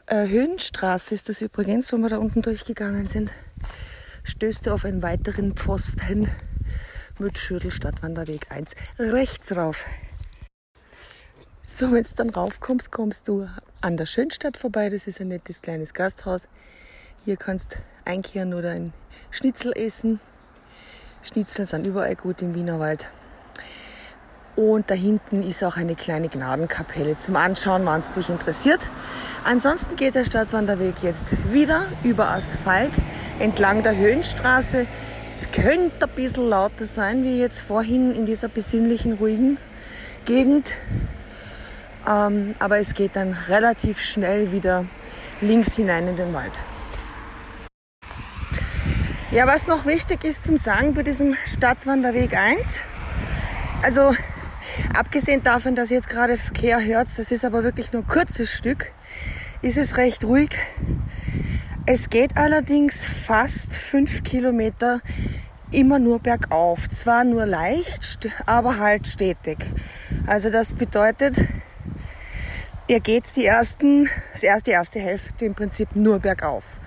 äh, 0.06 0.28
Höhenstraße 0.28 1.14
ist 1.14 1.28
das 1.28 1.42
übrigens, 1.42 1.92
wo 1.92 1.96
wir 1.98 2.08
da 2.08 2.18
unten 2.18 2.42
durchgegangen 2.42 3.06
sind, 3.06 3.32
stößt 4.22 4.66
du 4.66 4.72
auf 4.72 4.84
einen 4.84 5.02
weiteren 5.02 5.54
Pfosten 5.54 6.30
mit 7.18 7.38
Schürdelstadtwanderweg 7.38 8.50
1 8.50 8.74
rechts 8.98 9.56
rauf. 9.56 9.84
So, 11.62 11.90
wenn 11.92 12.04
du 12.04 12.10
dann 12.16 12.30
raufkommst, 12.30 12.92
kommst 12.92 13.26
du 13.28 13.48
an 13.80 13.96
der 13.96 14.06
Schönstadt 14.06 14.56
vorbei. 14.56 14.88
Das 14.88 15.06
ist 15.06 15.20
ein 15.20 15.28
nettes 15.28 15.62
kleines 15.62 15.94
Gasthaus. 15.94 16.48
Hier 17.24 17.36
kannst 17.36 17.78
einkehren 18.07 18.55
oder 18.55 18.71
ein 18.71 18.92
Schnitzel 19.31 19.73
essen. 19.77 20.21
Schnitzel 21.23 21.66
sind 21.66 21.87
überall 21.87 22.16
gut 22.16 22.42
im 22.42 22.55
Wienerwald. 22.55 23.09
Und 24.57 24.90
da 24.90 24.95
hinten 24.95 25.42
ist 25.42 25.62
auch 25.62 25.77
eine 25.77 25.95
kleine 25.95 26.29
Gnadenkapelle 26.29 27.19
zum 27.19 27.37
Anschauen, 27.37 27.85
wenn 27.85 27.99
es 27.99 28.12
dich 28.12 28.31
interessiert. 28.31 28.81
Ansonsten 29.45 29.97
geht 29.97 30.14
der 30.14 30.25
Stadtwanderweg 30.25 31.03
jetzt 31.03 31.35
wieder 31.53 31.87
über 32.03 32.31
Asphalt 32.31 32.92
entlang 33.38 33.83
der 33.83 33.97
Höhenstraße. 33.97 34.87
Es 35.29 35.51
könnte 35.51 36.07
ein 36.07 36.14
bisschen 36.14 36.49
lauter 36.49 36.87
sein, 36.87 37.23
wie 37.23 37.38
jetzt 37.38 37.61
vorhin 37.61 38.14
in 38.14 38.25
dieser 38.25 38.49
besinnlichen, 38.49 39.14
ruhigen 39.14 39.59
Gegend. 40.25 40.73
Ähm, 42.09 42.55
aber 42.59 42.79
es 42.79 42.95
geht 42.95 43.14
dann 43.14 43.37
relativ 43.49 44.01
schnell 44.01 44.53
wieder 44.53 44.87
links 45.42 45.77
hinein 45.77 46.09
in 46.09 46.16
den 46.16 46.33
Wald. 46.33 46.59
Ja, 49.37 49.46
was 49.46 49.66
noch 49.66 49.85
wichtig 49.85 50.25
ist 50.25 50.44
zum 50.44 50.57
Sagen 50.57 50.94
bei 50.94 51.03
diesem 51.03 51.37
Stadtwanderweg 51.44 52.35
1, 52.35 52.81
also 53.83 54.14
abgesehen 54.99 55.42
davon, 55.42 55.75
dass 55.75 55.90
ihr 55.90 55.99
jetzt 55.99 56.09
gerade 56.09 56.38
Verkehr 56.38 56.83
hört, 56.83 57.07
das 57.18 57.31
ist 57.31 57.44
aber 57.44 57.62
wirklich 57.62 57.92
nur 57.92 58.01
ein 58.01 58.09
kurzes 58.09 58.51
Stück, 58.51 58.92
ist 59.61 59.77
es 59.77 59.99
recht 59.99 60.25
ruhig. 60.25 60.57
Es 61.85 62.09
geht 62.09 62.38
allerdings 62.38 63.05
fast 63.05 63.77
fünf 63.77 64.22
Kilometer 64.22 65.03
immer 65.70 65.99
nur 65.99 66.18
bergauf. 66.18 66.88
Zwar 66.88 67.25
nur 67.25 67.44
leicht, 67.44 68.31
aber 68.46 68.79
halt 68.79 69.07
stetig. 69.07 69.59
Also 70.27 70.49
das 70.49 70.72
bedeutet, 70.72 71.37
ihr 72.88 73.01
geht 73.01 73.37
die 73.37 73.44
ersten, 73.44 74.09
die 74.40 74.70
erste 74.70 74.99
Hälfte 74.99 75.44
im 75.44 75.55
Prinzip 75.55 75.94
nur 75.94 76.20
bergauf. 76.20 76.81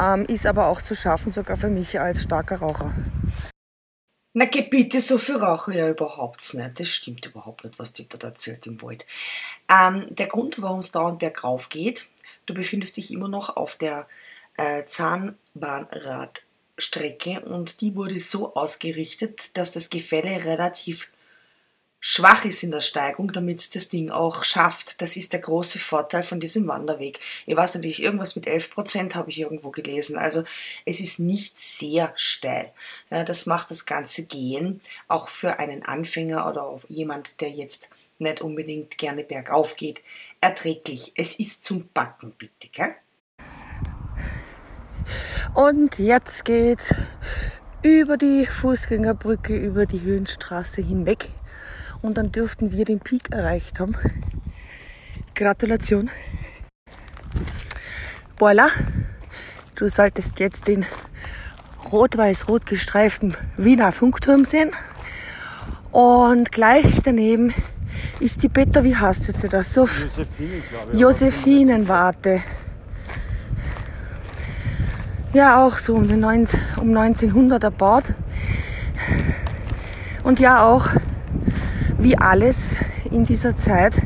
Ähm, 0.00 0.24
ist 0.26 0.46
aber 0.46 0.68
auch 0.68 0.80
zu 0.80 0.94
schaffen, 0.94 1.30
sogar 1.30 1.56
für 1.56 1.68
mich 1.68 2.00
als 2.00 2.22
starker 2.22 2.56
Raucher. 2.56 2.94
Na 4.34 4.46
geh 4.46 4.62
bitte, 4.62 5.02
so 5.02 5.18
viel 5.18 5.36
rauche 5.36 5.76
ja 5.76 5.90
überhaupt 5.90 6.54
nicht. 6.54 6.80
Das 6.80 6.88
stimmt 6.88 7.26
überhaupt 7.26 7.64
nicht, 7.64 7.78
was 7.78 7.92
die 7.92 8.08
da 8.08 8.16
erzählt 8.26 8.66
im 8.66 8.80
Wald. 8.80 9.04
Ähm, 9.68 10.06
der 10.08 10.26
Grund, 10.26 10.62
warum 10.62 10.78
es 10.78 10.90
dauernd 10.90 11.18
bergauf 11.18 11.68
geht, 11.68 12.08
du 12.46 12.54
befindest 12.54 12.96
dich 12.96 13.10
immer 13.10 13.28
noch 13.28 13.56
auf 13.56 13.76
der 13.76 14.08
äh, 14.56 14.86
Zahnbahnradstrecke 14.86 17.40
und 17.40 17.82
die 17.82 17.94
wurde 17.94 18.20
so 18.20 18.54
ausgerichtet, 18.54 19.54
dass 19.58 19.72
das 19.72 19.90
Gefälle 19.90 20.44
relativ 20.44 21.10
schwach 22.04 22.44
ist 22.44 22.64
in 22.64 22.72
der 22.72 22.80
Steigung, 22.80 23.32
damit 23.32 23.60
es 23.60 23.70
das 23.70 23.88
Ding 23.88 24.10
auch 24.10 24.42
schafft. 24.42 25.00
Das 25.00 25.16
ist 25.16 25.32
der 25.32 25.40
große 25.40 25.78
Vorteil 25.78 26.24
von 26.24 26.40
diesem 26.40 26.66
Wanderweg. 26.66 27.20
Ich 27.46 27.56
weiß 27.56 27.76
natürlich, 27.76 28.02
irgendwas 28.02 28.34
mit 28.34 28.48
11 28.48 28.70
Prozent 28.72 29.14
habe 29.14 29.30
ich 29.30 29.38
irgendwo 29.38 29.70
gelesen. 29.70 30.18
Also 30.18 30.42
es 30.84 30.98
ist 30.98 31.20
nicht 31.20 31.60
sehr 31.60 32.12
steil. 32.16 32.72
Ja, 33.08 33.22
das 33.22 33.46
macht 33.46 33.70
das 33.70 33.86
ganze 33.86 34.26
Gehen 34.26 34.80
auch 35.06 35.28
für 35.28 35.60
einen 35.60 35.84
Anfänger 35.84 36.50
oder 36.50 36.80
jemand, 36.88 37.40
der 37.40 37.50
jetzt 37.50 37.88
nicht 38.18 38.40
unbedingt 38.40 38.98
gerne 38.98 39.22
bergauf 39.22 39.76
geht, 39.76 40.02
erträglich. 40.40 41.12
Es 41.14 41.38
ist 41.38 41.64
zum 41.64 41.88
Backen, 41.94 42.32
bitte. 42.36 42.68
Gell? 42.72 42.96
Und 45.54 46.00
jetzt 46.00 46.44
geht's 46.44 46.92
über 47.84 48.16
die 48.16 48.44
Fußgängerbrücke, 48.44 49.56
über 49.56 49.86
die 49.86 50.00
Höhenstraße 50.00 50.82
hinweg 50.82 51.28
und 52.02 52.18
dann 52.18 52.32
dürften 52.32 52.72
wir 52.72 52.84
den 52.84 53.00
Peak 53.00 53.32
erreicht 53.32 53.80
haben. 53.80 53.96
Gratulation. 55.34 56.10
Voila, 58.36 58.68
du 59.76 59.88
solltest 59.88 60.40
jetzt 60.40 60.66
den 60.66 60.84
rot-weiß-rot 61.90 62.66
gestreiften 62.66 63.36
Wiener 63.56 63.92
Funkturm 63.92 64.44
sehen. 64.44 64.72
Und 65.92 66.50
gleich 66.50 67.00
daneben 67.02 67.54
ist 68.18 68.42
die 68.42 68.48
Peter, 68.48 68.82
wie 68.82 68.96
heißt 68.96 69.28
jetzt 69.28 69.52
das 69.52 69.74
so? 69.74 69.82
Josephine, 69.82 70.62
Josephinenwarte. 70.92 72.42
Ja, 75.32 75.64
auch 75.64 75.78
so 75.78 75.94
um, 75.94 76.08
den 76.08 76.20
19, 76.20 76.60
um 76.78 76.96
1900 76.96 77.64
erbaut. 77.64 78.04
Und 80.24 80.40
ja, 80.40 80.64
auch 80.64 80.88
wie 82.02 82.18
alles 82.18 82.76
in 83.10 83.24
dieser 83.24 83.56
Zeit 83.56 84.02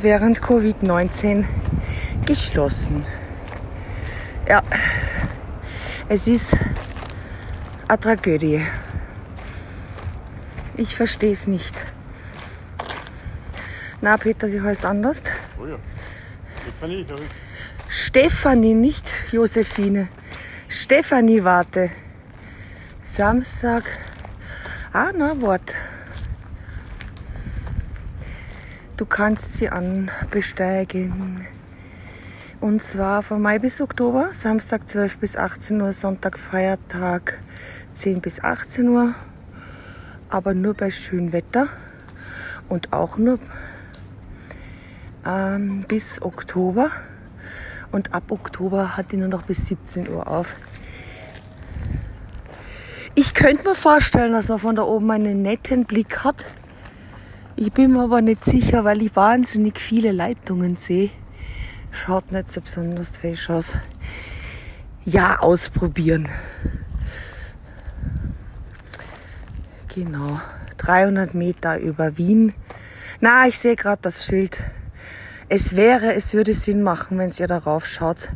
während 0.00 0.40
Covid-19 0.40 1.44
geschlossen. 2.24 3.04
Ja, 4.48 4.62
es 6.08 6.28
ist 6.28 6.56
eine 7.88 7.98
Tragödie. 7.98 8.64
Ich 10.76 10.94
verstehe 10.94 11.32
es 11.32 11.48
nicht. 11.48 11.84
Na, 14.00 14.16
Peter, 14.16 14.48
sie 14.48 14.60
heißt 14.60 14.84
anders. 14.84 15.24
Oh 15.60 15.66
ja. 15.66 15.78
Stefanie, 16.62 17.04
glaube 17.04 17.22
ich. 17.24 17.92
Stefanie, 17.92 18.74
nicht 18.74 19.12
Josephine. 19.32 20.08
Stefanie, 20.68 21.42
warte. 21.42 21.90
Samstag. 23.02 23.82
Ah, 24.92 25.10
na, 25.12 25.40
Wort. 25.40 25.74
Du 28.98 29.06
kannst 29.06 29.54
sie 29.54 29.68
anbesteigen. 29.68 31.46
Und 32.60 32.82
zwar 32.82 33.22
von 33.22 33.40
Mai 33.40 33.60
bis 33.60 33.80
Oktober, 33.80 34.30
Samstag 34.32 34.88
12 34.88 35.18
bis 35.18 35.36
18 35.36 35.80
Uhr, 35.80 35.92
Sonntag 35.92 36.36
Feiertag 36.36 37.38
10 37.92 38.20
bis 38.20 38.42
18 38.42 38.88
Uhr, 38.88 39.14
aber 40.28 40.52
nur 40.52 40.74
bei 40.74 40.90
schönem 40.90 41.32
Wetter 41.32 41.68
und 42.68 42.92
auch 42.92 43.18
nur 43.18 43.38
ähm, 45.24 45.84
bis 45.86 46.20
Oktober. 46.20 46.90
Und 47.92 48.14
ab 48.14 48.32
Oktober 48.32 48.96
hat 48.96 49.12
die 49.12 49.16
nur 49.16 49.28
noch 49.28 49.42
bis 49.42 49.68
17 49.68 50.08
Uhr 50.08 50.26
auf. 50.26 50.56
Ich 53.14 53.32
könnte 53.32 53.62
mir 53.62 53.76
vorstellen, 53.76 54.32
dass 54.32 54.48
man 54.48 54.58
von 54.58 54.74
da 54.74 54.82
oben 54.82 55.08
einen 55.12 55.42
netten 55.42 55.84
Blick 55.84 56.24
hat 56.24 56.50
ich 57.60 57.72
bin 57.72 57.92
mir 57.92 58.04
aber 58.04 58.22
nicht 58.22 58.44
sicher, 58.44 58.84
weil 58.84 59.02
ich 59.02 59.16
wahnsinnig 59.16 59.80
viele 59.80 60.12
Leitungen 60.12 60.76
sehe. 60.76 61.10
Schaut 61.90 62.30
nicht 62.30 62.52
so 62.52 62.60
besonders 62.60 63.18
fesch 63.18 63.50
aus. 63.50 63.74
Ja, 65.04 65.40
ausprobieren. 65.40 66.28
Genau, 69.92 70.40
300 70.76 71.34
Meter 71.34 71.80
über 71.80 72.16
Wien. 72.16 72.54
Na, 73.20 73.48
ich 73.48 73.58
sehe 73.58 73.74
gerade 73.74 74.02
das 74.02 74.24
Schild. 74.24 74.62
Es 75.48 75.74
wäre, 75.74 76.14
es 76.14 76.34
würde 76.34 76.54
Sinn 76.54 76.82
machen, 76.82 77.18
wenn 77.18 77.32
ihr 77.36 77.48
darauf 77.48 77.86
schaut. 77.86 78.28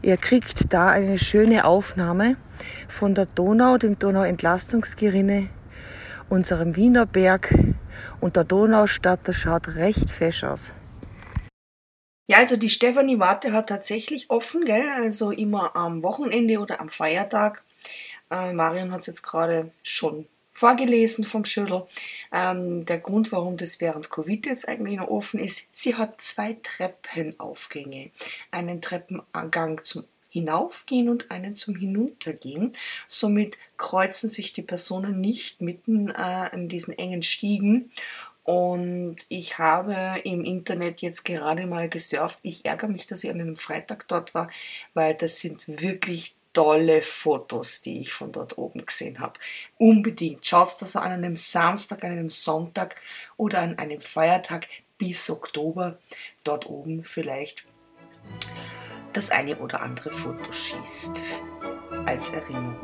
Ihr 0.00 0.16
kriegt 0.16 0.72
da 0.72 0.88
eine 0.88 1.18
schöne 1.18 1.66
Aufnahme 1.66 2.36
von 2.88 3.14
der 3.14 3.26
Donau, 3.26 3.76
dem 3.76 3.98
Donauentlastungsgerinne, 3.98 5.50
unserem 6.30 6.76
Wiener 6.76 7.04
Berg 7.04 7.52
und 8.20 8.36
der 8.36 8.44
Donaustadt. 8.44 9.20
Das 9.24 9.36
schaut 9.36 9.76
recht 9.76 10.10
fesch 10.10 10.44
aus. 10.44 10.72
Ja, 12.26 12.38
also 12.38 12.56
die 12.56 12.70
Stefanie 12.70 13.18
Warte 13.18 13.52
hat 13.52 13.68
tatsächlich 13.68 14.30
offen, 14.30 14.64
gell? 14.64 14.88
Also 14.88 15.32
immer 15.32 15.74
am 15.74 16.02
Wochenende 16.04 16.60
oder 16.60 16.80
am 16.80 16.88
Feiertag. 16.88 17.64
Äh, 18.30 18.52
Marion 18.52 18.92
hat 18.92 19.00
es 19.00 19.08
jetzt 19.08 19.22
gerade 19.22 19.72
schon 19.82 20.26
vorgelesen 20.52 21.24
vom 21.24 21.44
Schüler. 21.44 21.88
Ähm, 22.32 22.84
der 22.84 22.98
Grund, 22.98 23.32
warum 23.32 23.56
das 23.56 23.80
während 23.80 24.10
Covid 24.10 24.46
jetzt 24.46 24.68
eigentlich 24.68 24.98
noch 24.98 25.08
offen 25.08 25.40
ist, 25.40 25.68
sie 25.72 25.96
hat 25.96 26.20
zwei 26.20 26.56
Treppenaufgänge. 26.62 28.10
Einen 28.50 28.80
Treppengang 28.80 29.82
zum 29.84 30.04
Hinaufgehen 30.30 31.08
und 31.08 31.30
einen 31.30 31.56
zum 31.56 31.76
Hinuntergehen. 31.76 32.72
Somit 33.06 33.58
kreuzen 33.76 34.30
sich 34.30 34.52
die 34.52 34.62
Personen 34.62 35.20
nicht 35.20 35.60
mitten 35.60 36.08
äh, 36.10 36.54
in 36.54 36.68
diesen 36.68 36.96
engen 36.98 37.22
Stiegen 37.22 37.90
und 38.44 39.16
ich 39.28 39.58
habe 39.58 40.22
im 40.24 40.44
Internet 40.44 41.02
jetzt 41.02 41.24
gerade 41.24 41.66
mal 41.66 41.88
gesurft. 41.88 42.40
Ich 42.42 42.64
ärgere 42.64 42.88
mich, 42.88 43.06
dass 43.06 43.22
ich 43.22 43.30
an 43.30 43.40
einem 43.40 43.56
Freitag 43.56 44.08
dort 44.08 44.34
war, 44.34 44.50
weil 44.94 45.14
das 45.14 45.40
sind 45.40 45.64
wirklich 45.68 46.34
tolle 46.52 47.02
Fotos, 47.02 47.80
die 47.80 48.00
ich 48.00 48.12
von 48.12 48.32
dort 48.32 48.58
oben 48.58 48.84
gesehen 48.84 49.20
habe. 49.20 49.34
Unbedingt 49.78 50.44
schaut 50.44 50.80
das 50.80 50.96
an 50.96 51.12
einem 51.12 51.36
Samstag, 51.36 52.02
an 52.02 52.10
einem 52.10 52.30
Sonntag 52.30 52.96
oder 53.36 53.60
an 53.60 53.78
einem 53.78 54.00
Feiertag 54.00 54.66
bis 54.98 55.30
Oktober 55.30 55.98
dort 56.42 56.66
oben 56.66 57.04
vielleicht 57.04 57.64
das 59.12 59.30
eine 59.30 59.56
oder 59.56 59.82
andere 59.82 60.10
Foto 60.10 60.52
schießt 60.52 61.20
als 62.06 62.30
Erinnerung. 62.32 62.76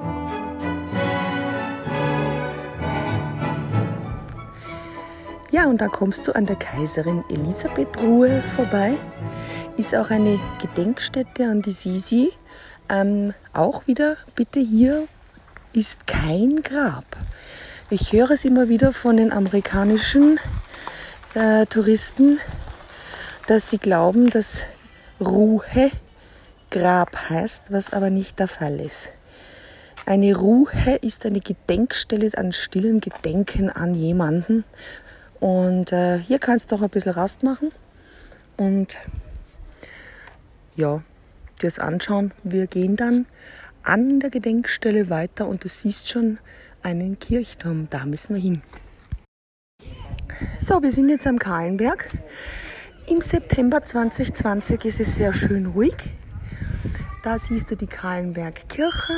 Ja, 5.50 5.66
und 5.66 5.80
da 5.80 5.86
kommst 5.86 6.26
du 6.26 6.32
an 6.32 6.44
der 6.44 6.56
Kaiserin 6.56 7.24
Elisabeth 7.30 7.96
Ruhe 7.98 8.42
vorbei. 8.54 8.94
Ist 9.76 9.94
auch 9.94 10.10
eine 10.10 10.38
Gedenkstätte 10.60 11.44
an 11.46 11.62
die 11.62 11.72
Sisi. 11.72 12.32
Ähm, 12.88 13.32
auch 13.52 13.86
wieder, 13.86 14.16
bitte 14.34 14.60
hier 14.60 15.08
ist 15.72 16.06
kein 16.06 16.62
Grab. 16.62 17.04
Ich 17.88 18.12
höre 18.12 18.32
es 18.32 18.44
immer 18.44 18.68
wieder 18.68 18.92
von 18.92 19.16
den 19.16 19.32
amerikanischen 19.32 20.40
äh, 21.34 21.66
Touristen, 21.66 22.40
dass 23.46 23.70
sie 23.70 23.78
glauben, 23.78 24.30
dass 24.30 24.64
Ruhe 25.20 25.62
Grab 26.70 27.30
heißt, 27.30 27.70
was 27.70 27.92
aber 27.92 28.10
nicht 28.10 28.38
der 28.38 28.48
Fall 28.48 28.80
ist. 28.80 29.12
Eine 30.04 30.36
Ruhe 30.36 30.96
ist 31.00 31.26
eine 31.26 31.40
Gedenkstelle 31.40 32.30
an 32.36 32.52
stillen 32.52 33.00
Gedenken 33.00 33.70
an 33.70 33.94
jemanden 33.94 34.64
und 35.40 35.92
äh, 35.92 36.18
hier 36.18 36.38
kannst 36.38 36.70
du 36.70 36.76
auch 36.76 36.82
ein 36.82 36.90
bisschen 36.90 37.12
Rast 37.12 37.42
machen 37.42 37.72
und 38.56 38.98
ja, 40.76 41.02
dir 41.60 41.66
das 41.66 41.78
anschauen. 41.78 42.32
Wir 42.44 42.66
gehen 42.66 42.96
dann 42.96 43.26
an 43.82 44.20
der 44.20 44.30
Gedenkstelle 44.30 45.10
weiter 45.10 45.48
und 45.48 45.64
du 45.64 45.68
siehst 45.68 46.08
schon 46.08 46.38
einen 46.82 47.18
Kirchturm. 47.18 47.88
Da 47.90 48.04
müssen 48.04 48.34
wir 48.34 48.42
hin. 48.42 48.62
So, 50.58 50.82
wir 50.82 50.92
sind 50.92 51.08
jetzt 51.08 51.26
am 51.26 51.38
Kahlenberg. 51.38 52.10
Im 53.08 53.20
September 53.20 53.82
2020 53.82 54.84
ist 54.84 55.00
es 55.00 55.16
sehr 55.16 55.32
schön 55.32 55.66
ruhig. 55.66 55.94
Da 57.26 57.40
siehst 57.40 57.72
du 57.72 57.76
die 57.76 57.88
Kahlenberg-Kirche. 57.88 59.14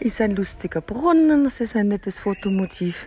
Ist 0.00 0.20
ein 0.20 0.34
lustiger 0.34 0.80
Brunnen, 0.80 1.44
das 1.44 1.60
ist 1.60 1.76
ein 1.76 1.86
nettes 1.86 2.18
Fotomotiv. 2.18 3.06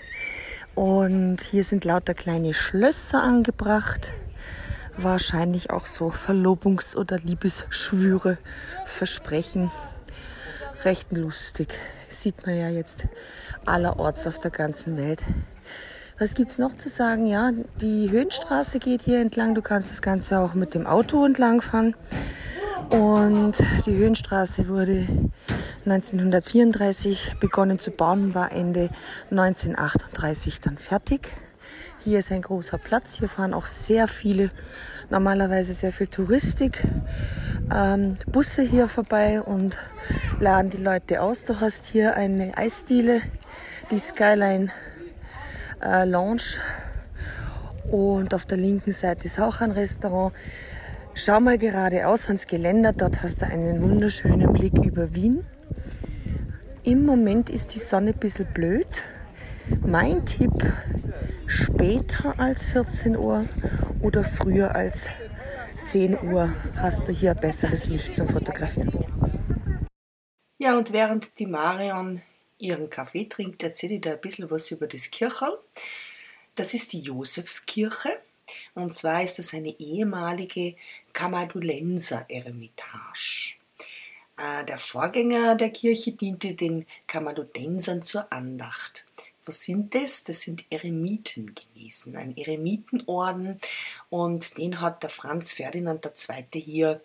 Und 0.75 1.41
hier 1.41 1.65
sind 1.65 1.83
lauter 1.83 2.13
kleine 2.13 2.53
Schlösser 2.53 3.21
angebracht. 3.21 4.13
Wahrscheinlich 4.95 5.71
auch 5.71 5.85
so 5.85 6.07
Verlobungs- 6.09 6.95
oder 6.95 7.17
Liebesschwüre, 7.17 8.37
Versprechen. 8.85 9.71
Recht 10.85 11.11
lustig. 11.11 11.77
Sieht 12.07 12.45
man 12.45 12.57
ja 12.57 12.69
jetzt 12.69 13.07
allerorts 13.65 14.25
auf 14.25 14.39
der 14.39 14.51
ganzen 14.51 14.95
Welt. 14.95 15.21
Was 16.17 16.33
gibt's 16.33 16.57
noch 16.57 16.77
zu 16.77 16.87
sagen? 16.87 17.25
Ja, 17.25 17.51
die 17.81 18.09
Höhenstraße 18.09 18.79
geht 18.79 19.01
hier 19.01 19.19
entlang. 19.19 19.53
Du 19.53 19.61
kannst 19.61 19.91
das 19.91 20.01
Ganze 20.01 20.39
auch 20.39 20.53
mit 20.53 20.75
dem 20.75 20.87
Auto 20.87 21.25
entlang 21.25 21.59
fahren. 21.59 21.93
Und 22.89 23.55
die 23.85 23.97
Höhenstraße 23.97 24.69
wurde 24.69 25.07
1934 25.85 27.35
begonnen 27.39 27.79
zu 27.79 27.91
bauen, 27.91 28.33
war 28.33 28.51
Ende 28.51 28.89
1938 29.29 30.61
dann 30.61 30.77
fertig. 30.77 31.29
Hier 32.03 32.19
ist 32.19 32.31
ein 32.31 32.41
großer 32.41 32.77
Platz, 32.77 33.17
hier 33.19 33.27
fahren 33.27 33.53
auch 33.53 33.65
sehr 33.65 34.07
viele, 34.07 34.51
normalerweise 35.09 35.73
sehr 35.73 35.91
viel 35.91 36.07
Touristik, 36.07 36.83
ähm, 37.73 38.17
Busse 38.27 38.61
hier 38.61 38.87
vorbei 38.87 39.41
und 39.41 39.77
laden 40.39 40.69
die 40.69 40.77
Leute 40.77 41.21
aus. 41.21 41.43
Du 41.43 41.59
hast 41.59 41.87
hier 41.87 42.15
eine 42.15 42.57
Eisdiele, 42.57 43.21
die 43.91 43.99
Skyline 43.99 44.69
äh, 45.83 46.05
Lounge 46.05 46.59
und 47.91 48.33
auf 48.33 48.45
der 48.45 48.57
linken 48.57 48.93
Seite 48.93 49.25
ist 49.25 49.39
auch 49.39 49.59
ein 49.59 49.71
Restaurant. 49.71 50.33
Schau 51.19 51.39
mal 51.39 51.57
geradeaus 51.57 52.27
ans 52.27 52.45
Geländer, 52.45 52.93
dort 52.93 53.23
hast 53.23 53.41
du 53.41 53.47
einen 53.47 53.81
wunderschönen 53.81 54.53
Blick 54.53 54.77
über 54.85 55.15
Wien. 55.15 55.43
Im 56.83 57.07
Moment 57.07 57.49
ist 57.49 57.73
die 57.73 57.79
Sonne 57.79 58.11
ein 58.11 58.19
bisschen 58.19 58.45
blöd. 58.53 59.01
Mein 59.83 60.27
Tipp, 60.27 60.53
später 61.47 62.39
als 62.39 62.67
14 62.67 63.17
Uhr 63.17 63.49
oder 63.99 64.23
früher 64.23 64.75
als 64.75 65.09
10 65.81 66.21
Uhr 66.21 66.53
hast 66.75 67.07
du 67.07 67.11
hier 67.11 67.33
besseres 67.33 67.89
Licht 67.89 68.15
zum 68.15 68.27
Fotografieren. 68.27 68.93
Ja, 70.59 70.77
und 70.77 70.93
während 70.93 71.39
die 71.39 71.47
Marion 71.47 72.21
ihren 72.59 72.91
Kaffee 72.91 73.25
trinkt, 73.25 73.63
erzähle 73.63 73.95
ich 73.95 74.01
dir 74.01 74.11
ein 74.11 74.21
bisschen 74.21 74.51
was 74.51 74.69
über 74.69 74.85
das 74.85 75.09
Kircherl. 75.09 75.57
Das 76.53 76.75
ist 76.75 76.93
die 76.93 77.01
Josefskirche. 77.01 78.19
Und 78.75 78.93
zwar 78.93 79.23
ist 79.23 79.39
das 79.39 79.53
eine 79.53 79.79
ehemalige 79.79 80.75
Kamadulenser-Eremitage. 81.13 83.55
Äh, 84.37 84.65
der 84.65 84.77
Vorgänger 84.77 85.55
der 85.55 85.71
Kirche 85.71 86.11
diente 86.11 86.53
den 86.53 86.85
Kamadudensern 87.07 88.03
zur 88.03 88.31
Andacht. 88.31 89.05
Was 89.45 89.63
sind 89.63 89.95
das? 89.95 90.25
Das 90.25 90.41
sind 90.41 90.65
Eremiten 90.69 91.55
gewesen, 91.55 92.17
ein 92.17 92.35
Eremitenorden 92.35 93.59
und 94.09 94.57
den 94.57 94.81
hat 94.81 95.03
der 95.03 95.09
Franz 95.09 95.53
Ferdinand 95.53 96.05
II. 96.05 96.61
hier 96.61 97.01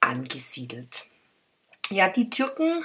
angesiedelt. 0.00 1.06
Ja, 1.90 2.08
die 2.08 2.30
Türken 2.30 2.84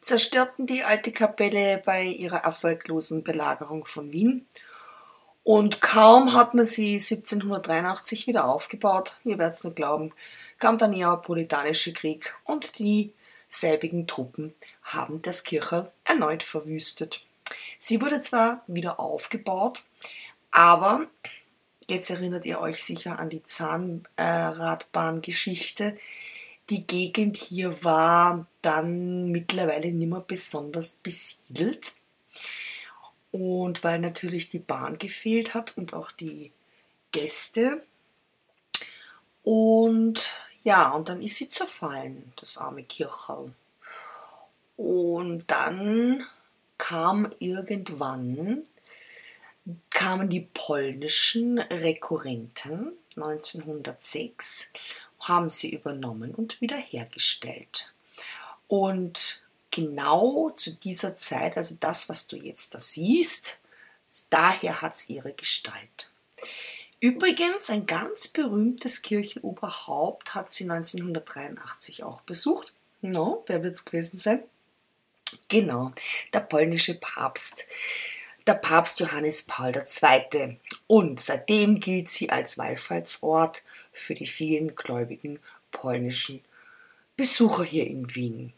zerstörten 0.00 0.66
die 0.66 0.82
alte 0.82 1.12
Kapelle 1.12 1.80
bei 1.84 2.04
ihrer 2.04 2.38
erfolglosen 2.38 3.22
Belagerung 3.22 3.84
von 3.84 4.12
Wien 4.12 4.46
und 5.46 5.80
kaum 5.80 6.32
hat 6.32 6.54
man 6.54 6.66
sie 6.66 6.94
1783 6.94 8.26
wieder 8.26 8.46
aufgebaut, 8.46 9.14
ihr 9.22 9.38
werdet 9.38 9.58
es 9.58 9.62
nicht 9.62 9.76
glauben, 9.76 10.12
kam 10.58 10.76
der 10.76 10.88
Neapolitanische 10.88 11.92
Krieg 11.92 12.34
und 12.42 12.80
die 12.80 13.12
selbigen 13.48 14.08
Truppen 14.08 14.54
haben 14.82 15.22
das 15.22 15.44
Kirche 15.44 15.92
erneut 16.02 16.42
verwüstet. 16.42 17.24
Sie 17.78 18.02
wurde 18.02 18.20
zwar 18.22 18.64
wieder 18.66 18.98
aufgebaut, 18.98 19.84
aber 20.50 21.06
jetzt 21.86 22.10
erinnert 22.10 22.44
ihr 22.44 22.58
euch 22.58 22.82
sicher 22.82 23.20
an 23.20 23.30
die 23.30 23.44
Zahnradbahngeschichte. 23.44 25.96
Die 26.70 26.88
Gegend 26.88 27.36
hier 27.36 27.84
war 27.84 28.48
dann 28.62 29.30
mittlerweile 29.30 29.92
nicht 29.92 30.10
mehr 30.10 30.24
besonders 30.26 30.90
besiedelt. 30.90 31.92
Und 33.38 33.84
weil 33.84 33.98
natürlich 33.98 34.48
die 34.48 34.58
Bahn 34.58 34.96
gefehlt 34.96 35.52
hat 35.52 35.76
und 35.76 35.92
auch 35.92 36.10
die 36.10 36.52
Gäste. 37.12 37.82
Und 39.42 40.30
ja, 40.64 40.88
und 40.92 41.10
dann 41.10 41.20
ist 41.20 41.36
sie 41.36 41.50
zerfallen, 41.50 42.32
das 42.36 42.56
arme 42.56 42.82
Kircherl. 42.82 43.52
Und 44.78 45.50
dann 45.50 46.24
kam 46.78 47.30
irgendwann, 47.38 48.62
kamen 49.90 50.30
die 50.30 50.48
polnischen 50.54 51.58
Rekurrenten 51.58 52.92
1906, 53.16 54.70
haben 55.20 55.50
sie 55.50 55.74
übernommen 55.74 56.34
und 56.34 56.62
wiederhergestellt. 56.62 57.92
Und 58.66 59.42
genau 59.76 60.50
zu 60.50 60.72
dieser 60.74 61.16
Zeit, 61.16 61.56
also 61.56 61.76
das, 61.78 62.08
was 62.08 62.26
du 62.26 62.36
jetzt 62.36 62.74
da 62.74 62.80
siehst, 62.80 63.60
Daher 64.30 64.82
hat 64.82 64.96
es 64.96 65.08
ihre 65.08 65.32
Gestalt. 65.32 66.10
Übrigens, 67.00 67.68
ein 67.70 67.86
ganz 67.86 68.28
berühmtes 68.28 69.02
Kirchenoberhaupt 69.02 70.34
hat 70.34 70.50
sie 70.50 70.64
1983 70.64 72.02
auch 72.02 72.22
besucht. 72.22 72.72
No, 73.02 73.44
wer 73.46 73.62
wird 73.62 73.74
es 73.74 73.84
gewesen 73.84 74.16
sein? 74.16 74.42
Genau, 75.48 75.92
der 76.32 76.40
polnische 76.40 76.94
Papst, 76.94 77.66
der 78.46 78.54
Papst 78.54 79.00
Johannes 79.00 79.42
Paul 79.42 79.72
II. 79.74 80.58
Und 80.86 81.20
seitdem 81.20 81.78
gilt 81.78 82.08
sie 82.08 82.30
als 82.30 82.56
Wallfahrtsort 82.56 83.62
für 83.92 84.14
die 84.14 84.26
vielen 84.26 84.74
gläubigen 84.74 85.38
polnischen 85.70 86.42
Besucher 87.16 87.64
hier 87.64 87.86
in 87.86 88.14
Wien. 88.14 88.52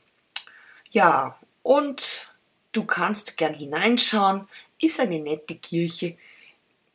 Ja, 0.91 1.39
und 1.63 2.29
du 2.73 2.85
kannst 2.85 3.37
gern 3.37 3.55
hineinschauen, 3.55 4.49
ist 4.81 5.01
eine 5.01 5.19
nette 5.19 5.57
Kirche. 5.57 6.17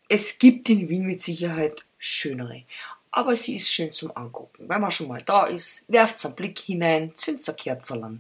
Es 0.10 0.38
gibt 0.38 0.70
in 0.70 0.90
Wien 0.90 1.06
mit 1.06 1.22
Sicherheit 1.22 1.84
schönere, 1.98 2.64
aber 3.12 3.36
sie 3.36 3.56
ist 3.56 3.72
schön 3.72 3.94
zum 3.94 4.16
Angucken. 4.16 4.68
Wenn 4.68 4.82
man 4.82 4.92
schon 4.92 5.08
mal 5.08 5.22
da 5.22 5.46
ist, 5.46 5.86
werft 5.88 6.24
einen 6.26 6.36
Blick 6.36 6.60
hinein, 6.60 7.12
zündet 7.16 7.48
ein 7.50 7.56
Kerzerl 7.56 8.20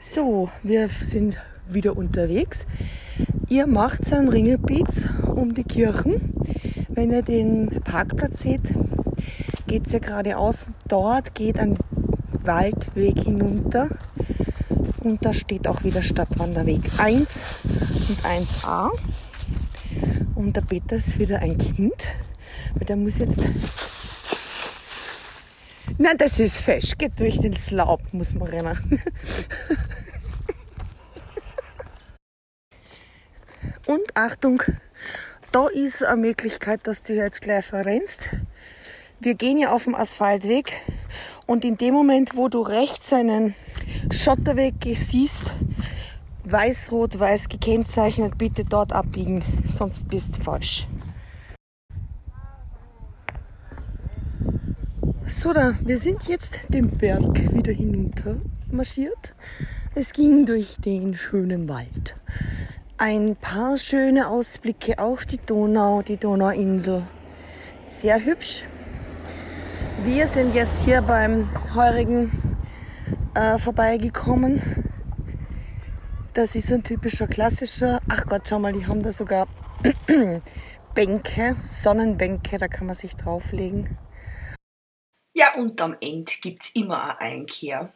So, 0.00 0.50
wir 0.62 0.88
sind 0.88 1.38
wieder 1.68 1.96
unterwegs. 1.96 2.66
Ihr 3.48 3.66
macht 3.66 4.12
einen 4.12 4.28
Ringelbeats 4.28 5.08
um 5.34 5.54
die 5.54 5.64
Kirchen. 5.64 6.32
Wenn 6.88 7.12
ihr 7.12 7.22
den 7.22 7.80
Parkplatz 7.84 8.40
seht, 8.40 8.74
geht 9.66 9.86
es 9.86 9.92
ja 9.92 9.98
geradeaus. 9.98 10.70
Dort 10.88 11.34
geht 11.34 11.58
ein 11.58 11.76
Waldweg 12.46 13.18
hinunter. 13.20 13.88
Und 15.00 15.24
da 15.24 15.32
steht 15.32 15.68
auch 15.68 15.84
wieder 15.84 16.02
Stadtwanderweg 16.02 16.80
1 16.98 17.44
und 18.08 18.24
1a. 18.24 18.90
Und 20.34 20.56
der 20.56 20.62
Peter 20.62 20.96
ist 20.96 21.18
wieder 21.18 21.40
ein 21.40 21.56
Kind. 21.58 22.08
Weil 22.74 22.86
der 22.86 22.96
muss 22.96 23.18
jetzt. 23.18 23.42
Na, 25.98 26.14
das 26.14 26.40
ist 26.40 26.60
fest. 26.60 26.98
Geht 26.98 27.18
durch 27.20 27.38
den 27.38 27.54
Laub, 27.70 28.00
muss 28.12 28.34
man 28.34 28.48
rennen. 28.48 29.00
Und 33.86 34.02
Achtung, 34.14 34.62
da 35.52 35.68
ist 35.68 36.02
eine 36.04 36.20
Möglichkeit, 36.20 36.88
dass 36.88 37.04
du 37.04 37.14
jetzt 37.14 37.40
gleich 37.40 37.64
verrennst. 37.64 38.30
Wir 39.20 39.34
gehen 39.34 39.58
ja 39.58 39.70
auf 39.70 39.84
dem 39.84 39.94
Asphaltweg 39.94 40.72
und 41.46 41.64
in 41.64 41.76
dem 41.76 41.94
Moment, 41.94 42.36
wo 42.36 42.48
du 42.48 42.60
rechts 42.60 43.12
einen 43.12 43.54
Schotterweg 44.10 44.74
siehst, 44.94 45.52
weiß-rot-weiß 46.44 47.48
gekennzeichnet, 47.48 48.38
bitte 48.38 48.64
dort 48.64 48.92
abbiegen, 48.92 49.42
sonst 49.66 50.08
bist 50.08 50.36
du 50.36 50.42
falsch. 50.42 50.86
So, 55.28 55.52
da, 55.52 55.74
wir 55.82 55.98
sind 55.98 56.28
jetzt 56.28 56.60
den 56.68 56.88
Berg 56.88 57.52
wieder 57.52 57.72
hinunter 57.72 58.36
marschiert. 58.70 59.34
Es 59.94 60.12
ging 60.12 60.46
durch 60.46 60.76
den 60.80 61.16
schönen 61.16 61.68
Wald. 61.68 62.14
Ein 62.96 63.34
paar 63.34 63.76
schöne 63.76 64.28
Ausblicke 64.28 64.98
auf 64.98 65.26
die 65.26 65.38
Donau, 65.38 66.02
die 66.02 66.16
Donauinsel. 66.16 67.02
Sehr 67.84 68.24
hübsch. 68.24 68.64
Wir 70.06 70.28
sind 70.28 70.54
jetzt 70.54 70.84
hier 70.84 71.02
beim 71.02 71.48
Heurigen 71.74 72.30
äh, 73.34 73.58
vorbeigekommen. 73.58 74.62
Das 76.32 76.54
ist 76.54 76.68
so 76.68 76.74
ein 76.74 76.84
typischer 76.84 77.26
klassischer. 77.26 78.00
Ach 78.08 78.24
Gott, 78.24 78.42
schau 78.48 78.60
mal, 78.60 78.72
die 78.72 78.86
haben 78.86 79.02
da 79.02 79.10
sogar 79.10 79.48
Bänke, 80.94 81.56
Sonnenbänke, 81.56 82.56
da 82.56 82.68
kann 82.68 82.86
man 82.86 82.94
sich 82.94 83.16
drauflegen. 83.16 83.98
Ja, 85.34 85.56
und 85.56 85.80
am 85.80 85.96
Ende 86.00 86.30
gibt 86.40 86.62
es 86.62 86.76
immer 86.76 87.18
eine 87.18 87.38
Einkehr. 87.38 87.92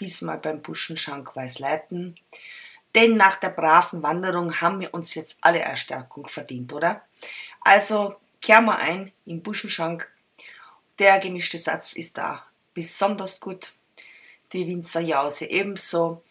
Diesmal 0.00 0.38
beim 0.38 0.62
Buschenschank 0.62 1.36
Weißleiten. 1.36 2.14
Denn 2.94 3.18
nach 3.18 3.36
der 3.36 3.50
braven 3.50 4.02
Wanderung 4.02 4.62
haben 4.62 4.80
wir 4.80 4.94
uns 4.94 5.14
jetzt 5.14 5.36
alle 5.42 5.58
Erstärkung 5.58 6.28
verdient, 6.28 6.72
oder? 6.72 7.02
Also 7.60 8.16
kehren 8.40 8.64
wir 8.64 8.78
ein 8.78 9.12
im 9.26 9.42
Buschenschank. 9.42 10.08
Der 11.02 11.18
gemischte 11.18 11.58
Satz 11.58 11.94
ist 11.94 12.16
da 12.16 12.46
besonders 12.74 13.40
gut. 13.40 13.72
Die 14.52 14.68
Winzerjause 14.68 15.46
ebenso. 15.46 16.22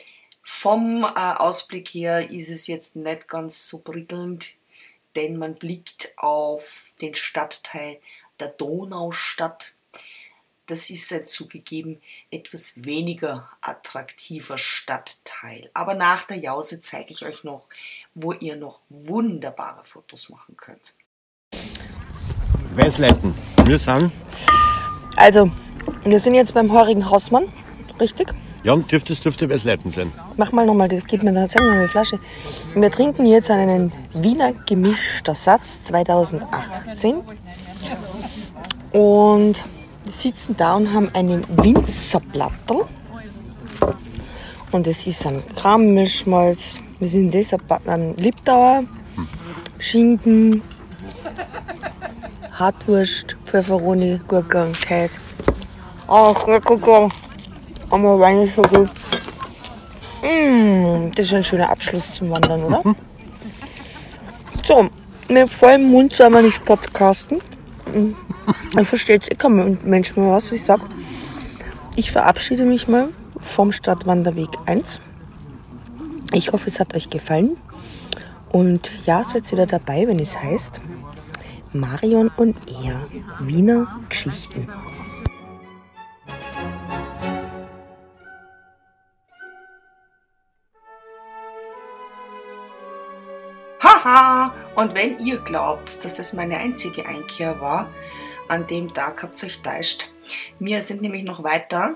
Vom 0.43 1.03
äh, 1.03 1.07
Ausblick 1.07 1.89
her 1.89 2.32
ist 2.32 2.47
es 2.47 2.67
jetzt 2.67 2.95
nicht 2.95 3.28
ganz 3.28 3.67
so 3.67 3.80
prickelnd, 3.80 4.53
denn 5.17 5.36
man 5.36 5.55
blickt 5.55 6.13
auf 6.15 6.93
den 7.01 7.15
Stadtteil 7.15 7.99
der 8.39 8.47
Donaustadt 8.47 9.74
das 10.67 10.89
ist 10.89 11.11
ein 11.11 11.28
zugegeben 11.28 12.01
etwas 12.30 12.86
weniger 12.86 13.49
attraktiver 13.59 14.57
Stadtteil. 14.57 15.69
Aber 15.74 15.95
nach 15.95 16.24
der 16.24 16.38
Jause 16.38 16.80
zeige 16.80 17.11
ich 17.11 17.26
euch 17.26 17.43
noch, 17.43 17.67
wo 18.13 18.32
ihr 18.32 18.55
noch 18.55 18.80
wunderbare 18.88 19.84
Fotos 19.84 20.30
machen 20.30 20.55
könnt. 20.55 20.95
Weißleiten, 22.74 23.36
wir 23.72 23.80
sind. 23.80 24.11
Also, 25.15 25.49
wir 26.03 26.19
sind 26.19 26.36
jetzt 26.36 26.53
beim 26.53 26.74
heurigen 26.74 27.09
Hausmann, 27.09 27.45
richtig? 28.01 28.34
Ja, 28.63 28.76
dürfte 28.76 29.13
es 29.13 29.22
dürfte 29.22 29.49
Weißleiten 29.49 29.91
sein. 29.91 30.11
Mach 30.36 30.51
mal 30.51 30.65
nochmal, 30.65 30.89
gib 30.89 31.24
mir 31.24 31.32
mal 31.32 31.47
eine 31.57 31.88
Flasche. 31.88 32.19
Wir 32.76 32.91
trinken 32.91 33.26
jetzt 33.26 33.49
einen 33.49 33.93
Wiener 34.13 34.51
gemischter 34.67 35.34
Satz 35.34 35.82
2018. 35.84 37.22
Und 38.91 39.63
sitzen 40.03 40.57
da 40.57 40.76
und 40.76 40.93
haben 40.93 41.09
einen 41.13 41.45
Winzerplattel. 41.63 42.82
Und 44.74 44.86
es 44.86 45.07
ist 45.07 45.26
ein 45.26 45.41
Krammelschmalz. 45.55 46.80
Wir 46.99 47.07
sind 47.07 47.34
das? 47.34 47.55
Ein 47.86 48.17
Liptauer, 48.17 48.84
Schinken, 49.80 50.61
Hartwurst, 52.54 53.38
Pfefferoni, 53.45 54.20
Gurke 54.28 54.72
Käse. 54.82 55.18
Ach, 56.08 56.47
lecker, 56.47 57.10
aber 57.89 58.20
Wein 58.20 58.41
ist 58.41 58.56
so 58.56 58.62
gut. 58.62 58.89
Mmh, 60.22 61.12
das 61.16 61.28
ist 61.28 61.34
ein 61.34 61.43
schöner 61.43 61.70
Abschluss 61.70 62.14
zum 62.14 62.30
Wandern, 62.30 62.64
oder? 62.64 62.82
Mhm. 62.84 62.95
So, 64.64 64.89
mit 65.28 65.49
vollem 65.49 65.89
Mund 65.89 66.14
soll 66.14 66.30
man 66.30 66.45
nicht 66.45 66.64
podcasten. 66.64 67.41
Dann 68.76 68.86
versteht 68.86 69.32
eh 69.32 69.36
kein 69.36 69.80
Mensch 69.84 70.16
mehr 70.16 70.30
was, 70.32 70.45
was 70.45 70.52
ich 70.52 70.64
sage. 70.64 70.84
Ich 71.95 72.12
verabschiede 72.12 72.64
mich 72.64 72.88
mal 72.88 73.10
vom 73.39 73.72
Stadtwanderweg 73.72 74.49
1. 74.68 74.99
Ich 76.34 76.52
hoffe, 76.52 76.68
es 76.68 76.80
hat 76.80 76.93
euch 76.95 77.10
gefallen. 77.10 77.58
Und 78.52 78.91
ja, 79.06 79.24
seid 79.24 79.52
wieder 79.52 79.66
dabei, 79.66 80.08
wenn 80.08 80.20
es 80.20 80.38
heißt 80.38 80.80
Marion 81.74 82.30
und 82.36 82.57
er, 82.84 83.07
Wiener 83.39 83.99
Geschichten. 84.09 84.67
Haha! 93.80 94.53
Und 94.76 94.95
wenn 94.95 95.17
ihr 95.19 95.38
glaubt, 95.38 96.03
dass 96.03 96.15
das 96.15 96.34
meine 96.34 96.57
einzige 96.57 97.05
Einkehr 97.05 97.61
war, 97.61 97.89
an 98.49 98.67
dem 98.67 98.93
Tag 98.93 99.24
habt 99.24 99.41
ihr 99.41 99.47
euch 99.47 99.61
täuscht. 99.61 100.09
Wir 100.59 100.82
sind 100.82 101.01
nämlich 101.01 101.24
noch 101.24 101.41
weiter. 101.43 101.95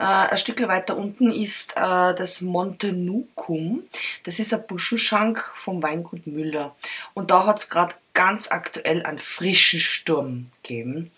Äh, 0.00 0.30
ein 0.30 0.38
Stück 0.38 0.66
weiter 0.66 0.96
unten 0.96 1.30
ist 1.30 1.72
äh, 1.76 2.14
das 2.14 2.40
Monte 2.40 2.94
Nucum. 2.94 3.82
Das 4.24 4.38
ist 4.38 4.54
ein 4.54 4.66
Buschenschank 4.66 5.52
vom 5.54 5.82
Weingut 5.82 6.26
Müller. 6.26 6.74
Und 7.12 7.30
da 7.30 7.44
hat 7.44 7.58
es 7.58 7.68
gerade 7.68 7.94
ganz 8.14 8.50
aktuell 8.50 9.02
einen 9.04 9.18
frischen 9.18 9.78
Sturm 9.78 10.46
gegeben. 10.62 11.10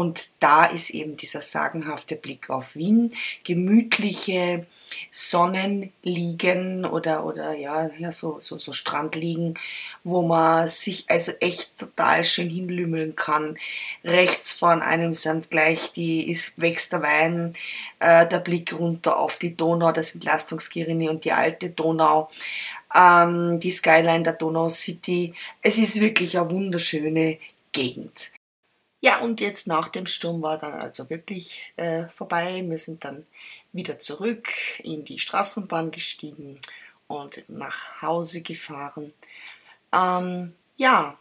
Und 0.00 0.30
da 0.40 0.64
ist 0.64 0.88
eben 0.88 1.18
dieser 1.18 1.42
sagenhafte 1.42 2.16
Blick 2.16 2.48
auf 2.48 2.74
Wien, 2.74 3.12
gemütliche 3.44 4.64
Sonnenliegen 5.10 6.86
oder, 6.86 7.26
oder 7.26 7.52
ja, 7.52 7.90
ja 7.98 8.10
so, 8.10 8.40
so, 8.40 8.58
so 8.58 8.72
Strandliegen, 8.72 9.58
wo 10.02 10.22
man 10.22 10.68
sich 10.68 11.04
also 11.08 11.32
echt 11.40 11.76
total 11.76 12.24
schön 12.24 12.48
hinlümmeln 12.48 13.14
kann. 13.14 13.58
Rechts 14.02 14.52
von 14.52 14.80
einem 14.80 15.12
sind 15.12 15.50
gleich 15.50 15.92
die, 15.92 16.30
ist, 16.30 16.58
wächst 16.58 16.92
der 16.92 17.02
Wein, 17.02 17.52
äh, 17.98 18.26
der 18.26 18.38
Blick 18.38 18.72
runter 18.72 19.18
auf 19.18 19.36
die 19.36 19.54
Donau, 19.54 19.92
das 19.92 20.14
Entlastungsgerine 20.14 21.10
und 21.10 21.26
die 21.26 21.32
alte 21.32 21.68
Donau. 21.68 22.30
Ähm, 22.96 23.60
die 23.60 23.70
Skyline 23.70 24.22
der 24.22 24.32
Donau 24.32 24.70
City. 24.70 25.34
Es 25.60 25.76
ist 25.76 26.00
wirklich 26.00 26.38
eine 26.38 26.50
wunderschöne 26.50 27.36
Gegend. 27.70 28.32
Ja, 29.00 29.20
und 29.20 29.40
jetzt 29.40 29.66
nach 29.66 29.88
dem 29.88 30.06
Sturm 30.06 30.42
war 30.42 30.58
dann 30.58 30.74
also 30.74 31.08
wirklich 31.08 31.72
äh, 31.76 32.08
vorbei. 32.08 32.62
Wir 32.66 32.78
sind 32.78 33.04
dann 33.04 33.26
wieder 33.72 33.98
zurück 33.98 34.50
in 34.80 35.04
die 35.04 35.18
Straßenbahn 35.18 35.90
gestiegen 35.90 36.58
und 37.06 37.42
nach 37.48 38.02
Hause 38.02 38.42
gefahren. 38.42 39.14
Ähm, 39.92 40.54
ja, 40.76 41.18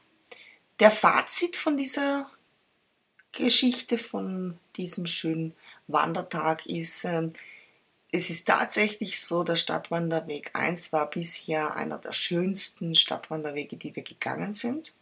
der 0.80 0.92
Fazit 0.92 1.56
von 1.56 1.78
dieser 1.78 2.30
Geschichte, 3.32 3.98
von 3.98 4.58
diesem 4.76 5.08
schönen 5.08 5.56
Wandertag 5.88 6.66
ist, 6.66 7.06
äh, 7.06 7.30
es 8.12 8.30
ist 8.30 8.48
tatsächlich 8.48 9.22
so, 9.22 9.44
der 9.44 9.56
Stadtwanderweg 9.56 10.52
1 10.54 10.92
war 10.94 11.10
bisher 11.10 11.76
einer 11.76 12.00
der 12.00 12.14
schönsten 12.14 12.96
Stadtwanderwege, 12.96 13.78
die 13.78 13.96
wir 13.96 14.04
gegangen 14.04 14.54
sind. 14.54 14.94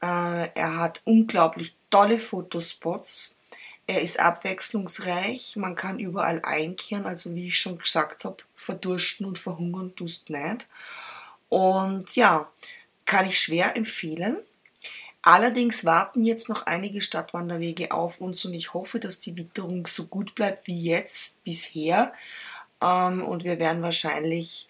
Äh, 0.00 0.48
er 0.54 0.76
hat 0.76 1.02
unglaublich 1.04 1.74
tolle 1.90 2.18
Fotospots. 2.18 3.38
Er 3.86 4.02
ist 4.02 4.20
abwechslungsreich. 4.20 5.56
Man 5.56 5.74
kann 5.74 5.98
überall 5.98 6.40
einkehren. 6.42 7.06
Also 7.06 7.34
wie 7.34 7.48
ich 7.48 7.58
schon 7.58 7.78
gesagt 7.78 8.24
habe, 8.24 8.36
verdursten 8.54 9.26
und 9.26 9.38
verhungern 9.38 9.94
tust 9.96 10.30
nicht. 10.30 10.66
Und 11.48 12.14
ja, 12.14 12.50
kann 13.06 13.26
ich 13.26 13.40
schwer 13.40 13.76
empfehlen. 13.76 14.36
Allerdings 15.22 15.84
warten 15.84 16.24
jetzt 16.24 16.48
noch 16.48 16.66
einige 16.66 17.02
Stadtwanderwege 17.02 17.90
auf 17.90 18.20
uns 18.20 18.44
und 18.44 18.54
ich 18.54 18.72
hoffe, 18.72 19.00
dass 19.00 19.20
die 19.20 19.36
Witterung 19.36 19.86
so 19.86 20.06
gut 20.06 20.34
bleibt 20.34 20.66
wie 20.66 20.80
jetzt 20.80 21.42
bisher. 21.44 22.12
Ähm, 22.80 23.24
und 23.24 23.44
wir 23.44 23.58
werden 23.58 23.82
wahrscheinlich 23.82 24.68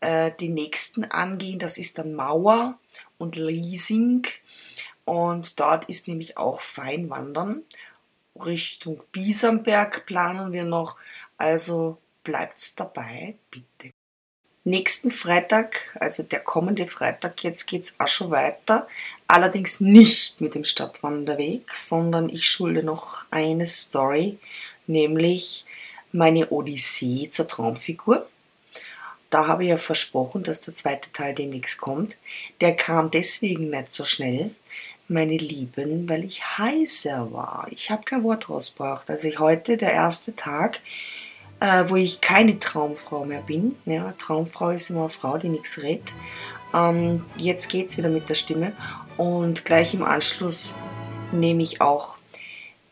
äh, 0.00 0.32
die 0.40 0.48
nächsten 0.48 1.04
angehen. 1.04 1.58
Das 1.58 1.78
ist 1.78 1.98
dann 1.98 2.14
Mauer 2.14 2.78
und 3.18 3.36
Liesing. 3.36 4.26
Und 5.04 5.60
dort 5.60 5.86
ist 5.86 6.08
nämlich 6.08 6.36
auch 6.36 6.60
Feinwandern. 6.60 7.62
Richtung 8.36 9.02
Biesamberg 9.12 10.06
planen 10.06 10.52
wir 10.52 10.64
noch. 10.64 10.96
Also 11.36 11.98
bleibt's 12.22 12.74
dabei, 12.74 13.36
bitte. 13.50 13.92
Nächsten 14.66 15.10
Freitag, 15.10 15.94
also 16.00 16.22
der 16.22 16.40
kommende 16.40 16.86
Freitag, 16.86 17.44
jetzt 17.44 17.66
geht's 17.66 17.96
auch 17.98 18.08
schon 18.08 18.30
weiter. 18.30 18.88
Allerdings 19.28 19.80
nicht 19.80 20.40
mit 20.40 20.54
dem 20.54 20.64
Stadtwanderweg, 20.64 21.76
sondern 21.76 22.30
ich 22.30 22.48
schulde 22.48 22.82
noch 22.82 23.24
eine 23.30 23.66
Story, 23.66 24.38
nämlich 24.86 25.66
meine 26.12 26.48
Odyssee 26.48 27.28
zur 27.30 27.46
Traumfigur 27.46 28.26
da 29.34 29.48
habe 29.48 29.64
ich 29.64 29.70
ja 29.70 29.78
versprochen, 29.78 30.44
dass 30.44 30.60
der 30.60 30.76
zweite 30.76 31.10
Teil 31.10 31.34
demnächst 31.34 31.80
kommt. 31.80 32.16
Der 32.60 32.76
kam 32.76 33.10
deswegen 33.10 33.68
nicht 33.68 33.92
so 33.92 34.04
schnell, 34.04 34.52
meine 35.08 35.36
Lieben, 35.36 36.08
weil 36.08 36.24
ich 36.24 36.40
heißer 36.56 37.32
war. 37.32 37.66
Ich 37.70 37.90
habe 37.90 38.04
kein 38.04 38.22
Wort 38.22 38.48
rausgebracht. 38.48 39.10
Also 39.10 39.28
heute 39.40 39.76
der 39.76 39.92
erste 39.92 40.36
Tag, 40.36 40.82
äh, 41.58 41.82
wo 41.88 41.96
ich 41.96 42.20
keine 42.20 42.60
Traumfrau 42.60 43.24
mehr 43.24 43.42
bin. 43.42 43.74
Ja, 43.86 44.14
Traumfrau 44.18 44.70
ist 44.70 44.90
immer 44.90 45.00
eine 45.00 45.10
Frau, 45.10 45.36
die 45.36 45.48
nichts 45.48 45.82
redet. 45.82 46.12
Ähm, 46.72 47.24
jetzt 47.36 47.68
geht's 47.68 47.98
wieder 47.98 48.10
mit 48.10 48.28
der 48.28 48.36
Stimme 48.36 48.72
und 49.16 49.64
gleich 49.64 49.94
im 49.94 50.04
Anschluss 50.04 50.78
nehme 51.32 51.64
ich 51.64 51.80
auch 51.80 52.18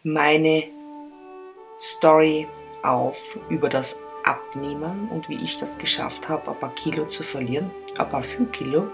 meine 0.02 0.64
Story 1.76 2.48
auf 2.82 3.38
über 3.48 3.68
das 3.68 4.00
Abnehmen 4.24 5.08
und 5.08 5.28
wie 5.28 5.42
ich 5.42 5.56
das 5.56 5.78
geschafft 5.78 6.28
habe, 6.28 6.50
ein 6.50 6.58
paar 6.58 6.74
Kilo 6.74 7.06
zu 7.06 7.22
verlieren, 7.22 7.70
ein 7.98 8.08
paar 8.08 8.22
5 8.22 8.52
Kilo. 8.52 8.88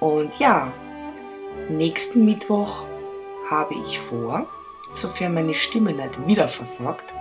Und 0.00 0.38
ja, 0.38 0.72
nächsten 1.68 2.24
Mittwoch 2.24 2.84
habe 3.48 3.74
ich 3.86 3.98
vor, 3.98 4.46
sofern 4.90 5.34
meine 5.34 5.54
Stimme 5.54 5.92
nicht 5.92 6.26
wieder 6.26 6.48
versagt, 6.48 7.14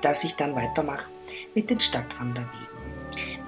dass 0.00 0.24
ich 0.24 0.36
dann 0.36 0.54
weitermache 0.54 1.10
mit 1.54 1.70
den 1.70 1.80
Stadtwanderwegen. 1.80 2.68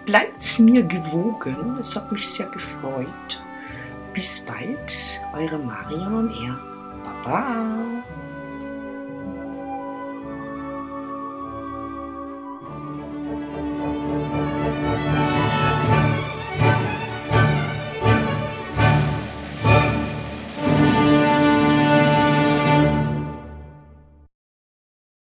Bleibt's 0.04 0.58
mir 0.58 0.82
gewogen, 0.82 1.76
es 1.78 1.94
hat 1.94 2.10
mich 2.10 2.28
sehr 2.28 2.46
gefreut. 2.46 3.40
Bis 4.12 4.44
bald, 4.44 5.20
eure 5.32 5.58
Marion 5.58 6.14
und 6.14 6.30
er. 6.44 6.58
Baba! 7.04 8.01